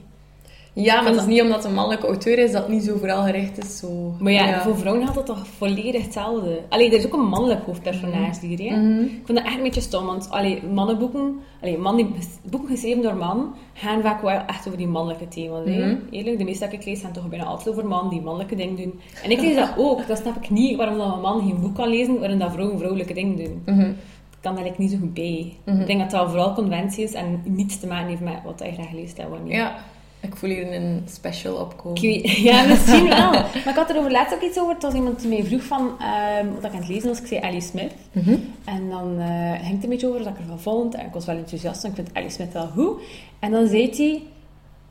[0.74, 2.96] Ja, maar het is niet omdat het een mannelijke auteur is dat het niet zo
[2.96, 3.78] vooral gericht is.
[3.78, 4.14] Zo.
[4.18, 6.60] Maar ja, voor vrouwen had het toch volledig hetzelfde.
[6.68, 8.76] Allee, er is ook een mannelijk hoofdpersonage hier, hè.
[8.76, 9.00] Mhm.
[9.00, 12.14] Ik vind dat echt een beetje stom, want allee, mannenboeken, allee, man die,
[12.50, 15.66] boeken geschreven door man, gaan vaak wel echt over die mannelijke thema's.
[15.66, 15.96] Mhm.
[16.10, 18.76] Eerlijk, de meeste dat ik lees gaan toch bijna altijd over man die mannelijke dingen
[18.76, 19.00] doen.
[19.22, 21.74] En ik lees dat ook, dat snap ik niet, waarom dat een man geen boek
[21.74, 23.62] kan lezen waarin dat vrouwen vrouwelijke dingen doen.
[23.66, 23.90] Mhm.
[23.90, 25.56] Ik kan daar eigenlijk niet zo goed bij.
[25.64, 25.80] Mhm.
[25.80, 28.72] Ik denk dat dat vooral conventie is en niets te maken heeft met wat hij
[28.72, 29.52] graag leest en wat niet.
[29.52, 29.74] Ja.
[30.22, 32.00] Ik voel hier een special opkomen.
[32.48, 33.30] Ja, misschien wel.
[33.30, 34.74] Maar ik had er over laatst ook iets over.
[34.74, 37.20] Het was iemand die mij vroeg van, ehm, wat ik aan het lezen was.
[37.20, 37.92] Ik zei Ellie Smith.
[38.12, 38.36] Mhm.
[38.64, 40.94] En dan eh, ging het een beetje over wat ik ervan vond.
[40.94, 43.02] En ik was wel enthousiast, en ik vind Ellie Smith wel goed.
[43.38, 44.22] En dan zei hij,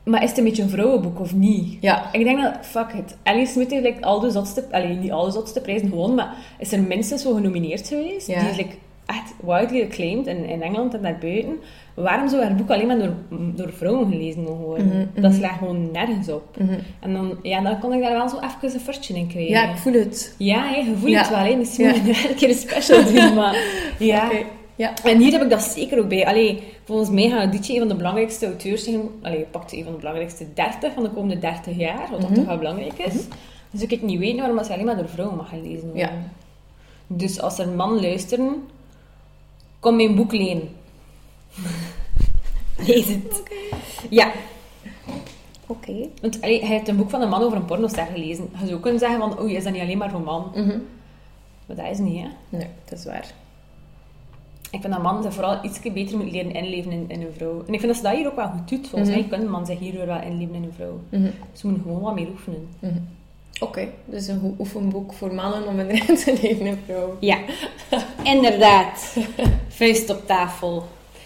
[0.04, 1.76] maar is het een beetje een vrouwenboek of niet?
[1.80, 2.12] Ja.
[2.12, 3.16] Ik denk dat, fuck it.
[3.22, 6.36] Ellie Smith heeft like, al de zotste, allee, niet al de zotste prijzen gewonnen, maar
[6.58, 8.26] is er minstens zo genomineerd geweest.
[8.26, 8.40] Ja.
[8.40, 8.74] Die is like,
[9.06, 11.58] echt widely acclaimed in, in Engeland en daarbuiten.
[11.94, 14.86] Waarom zou haar boek alleen maar door, door vrouwen gelezen mogen worden?
[14.86, 15.40] Mhm, Dat mhm.
[15.40, 16.56] slaat gewoon nergens op.
[16.58, 16.78] Mhm.
[17.00, 19.50] En dan, ja, dan kon ik daar wel zo even een furtje in krijgen.
[19.52, 20.34] Ja, ik voel het.
[20.38, 21.18] Ja, hè, je voelt Ja.
[21.18, 21.38] het wel.
[21.38, 21.56] Hè.
[21.56, 21.90] Misschien Ja.
[21.96, 23.56] moet je een keer een special doen, maar...
[23.98, 24.30] Ja.
[24.76, 24.92] Ja.
[25.04, 26.26] En hier heb ik dat zeker ook bij.
[26.26, 29.00] Allee, volgens mij gaat Adichie een van de belangrijkste auteurs zijn.
[29.22, 32.34] Allee, pakt een van de belangrijkste 30 van de komende 30 jaar, wat Mhm.
[32.34, 33.14] toch wel belangrijk is.
[33.70, 35.96] Dus ik kan niet weten waarom dat ze alleen maar door vrouwen mag gelezen worden.
[36.02, 36.10] Ja.
[37.06, 38.54] Dus als er mannen luisteren,
[39.82, 40.68] kom mijn boek lenen.
[42.86, 43.42] Lees het.
[44.10, 44.32] Ja,
[45.66, 46.08] Oké.
[46.20, 48.48] want allee, hij heeft een boek van een man over een pornoster gelezen.
[48.60, 50.50] Je zou kunnen zeggen van, oei, is dat niet alleen maar voor man?
[50.54, 50.78] Mhm.
[51.66, 52.28] Maar dat is niet, hè.
[52.48, 53.32] Nee, dat is waar.
[54.70, 57.64] Ik vind dat man zich vooral iets beter moet leren inleven in, in een vrouw.
[57.66, 58.88] En ik vind dat ze dat hier ook wel goed doet.
[58.88, 59.18] Volgens Mhm.
[59.20, 61.00] mij kan een man zich hier wel inleven in een vrouw.
[61.08, 61.30] Mhm.
[61.52, 62.68] Ze moeten gewoon wat meer oefenen.
[63.62, 67.16] Oké, dus een oefenboek voor mannen om erin te leven en vrouw.
[67.20, 67.38] Ja,
[68.22, 69.16] inderdaad.
[69.68, 70.84] Vuist op tafel.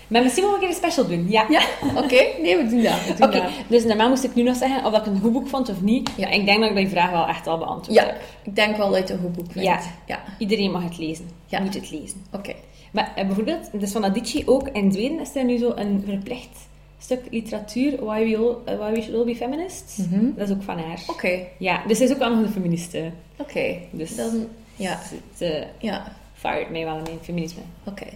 [0.08, 1.30] Maar misschien moeten we een keer een special doen.
[1.30, 1.46] Ja.
[1.48, 1.60] Ja,
[2.02, 2.24] oké.
[2.42, 3.28] Nee, we doen dat.
[3.28, 3.50] Oké, dat.
[3.68, 6.10] dus normaal moest ik nu nog zeggen of ik een goed boek vond of niet.
[6.16, 6.28] Ja.
[6.28, 8.20] Ik denk dat ik die vraag wel echt al beantwoord Ja, heb.
[8.42, 9.68] ik denk wel dat je het een goed boek vindt.
[9.68, 9.80] Ja.
[10.06, 11.30] Ja, Iedereen mag het lezen.
[11.46, 11.60] Ja.
[11.60, 12.22] Moet het lezen.
[12.32, 12.52] oké.
[12.92, 16.58] Maar eh, bijvoorbeeld, dus van Adichie ook in Zweden is er nu zo een verplicht
[16.98, 19.96] stuk literatuur, Why We, all, eh, Why we Should All Be Feminists.
[19.96, 20.24] Mhm.
[20.36, 21.02] Dat is ook van haar.
[21.06, 23.10] Oké, Ja, dus zij is ook wel een feministe.
[23.36, 23.76] oké.
[23.90, 25.00] Dus Dan, ja,
[25.36, 27.60] ze ja, fired mij wel in mijn feminisme.
[27.84, 28.06] oké.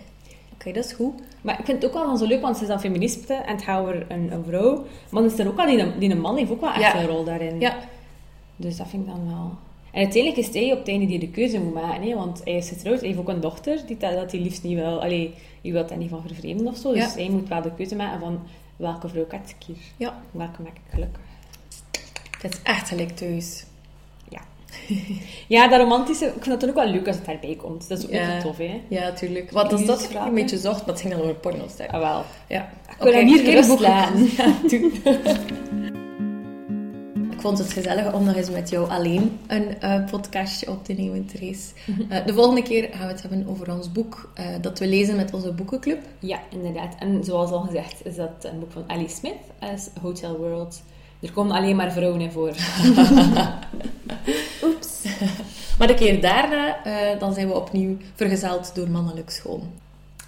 [0.55, 1.13] Oké, dat is goed.
[1.41, 3.63] Maar ik vind het ook wel zo leuk, want ze is dan feministe en het
[3.63, 4.75] gaat over een, een vrouw.
[5.11, 7.01] Maar dan is er ook wel, die, die een man heeft ook wel echt Ja.
[7.01, 7.61] een rol daarin.
[7.61, 7.79] Ja,
[8.57, 9.51] Dus dat vind ik dan wel...
[9.93, 12.57] En uiteindelijk is hij op het einde die de keuze moet maken, hè, want hij
[12.57, 15.03] is getrouwd, hij heeft ook een dochter die dat, dat hij liefst niet wil...
[15.03, 17.11] Allee, je wilt daar niet van vervreemden of zo, dus Ja.
[17.21, 18.39] hij moet wel de keuze maken van
[18.81, 19.77] welke vrouw kan ik hier?
[19.97, 20.23] ja.
[20.31, 21.21] Welke maak ik gelukkig?
[22.41, 23.65] Het is echt gelijk thuis.
[24.29, 24.41] Ja.
[25.57, 27.89] ja, dat romantische, ik vind het dan ook wel leuk als het daarbij komt.
[27.89, 28.41] Dat is ook Ja.
[28.41, 28.81] tof, hè?
[28.89, 29.51] Ja, tuurlijk.
[29.51, 30.29] Wat als dat Liefdesvragen.
[30.29, 31.89] een beetje zocht, maar het ging dan over pornoster.
[31.89, 32.25] Ah, wel.
[32.49, 32.69] Ja.
[32.97, 34.29] Ik wil hem hier gerust boek- laten.
[34.37, 34.55] Ja.
[37.41, 40.93] Ik vond het gezellig om nog eens met jou alleen een eh, podcastje op te
[40.93, 41.73] nemen, Therese.
[42.09, 45.17] Eh, de volgende keer gaan we het hebben over ons boek eh, dat we lezen
[45.17, 46.03] met onze boekenclub.
[46.19, 46.95] Ja, inderdaad.
[46.99, 50.83] En zoals al gezegd is dat een boek van Alice Smith als Hotel World.
[51.21, 52.53] Er komen alleen maar vrouwen in voor.
[54.65, 55.05] Oeps.
[55.79, 56.77] Maar de keer daarna,
[57.19, 59.63] dan zijn we opnieuw vergezeld door mannelijk schoon.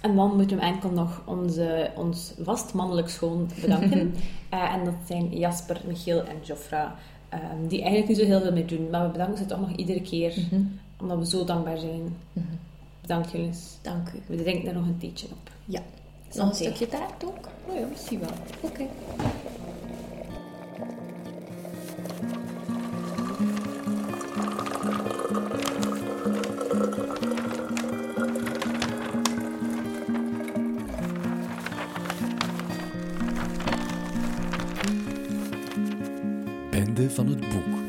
[0.03, 4.13] En dan moeten we enkel nog onze, ons vast mannelijk schoon bedanken.
[4.49, 6.95] Eh, en dat zijn Jasper, Michiel en Jofra.
[7.29, 8.89] ehm, die eigenlijk niet zo heel veel meer doen.
[8.89, 10.33] Maar we bedanken ze toch nog iedere keer.
[11.01, 12.15] Omdat we zo dankbaar zijn.
[13.01, 13.49] Bedankt jullie.
[13.81, 14.21] Dank u.
[14.25, 15.49] We drinken er nog een theetje op.
[15.65, 15.81] Ja.
[16.33, 17.47] Nog een stukje taart ook?
[17.67, 18.29] Oh ja, misschien wel.
[18.61, 18.87] Oké.
[37.13, 37.82] Van het boek.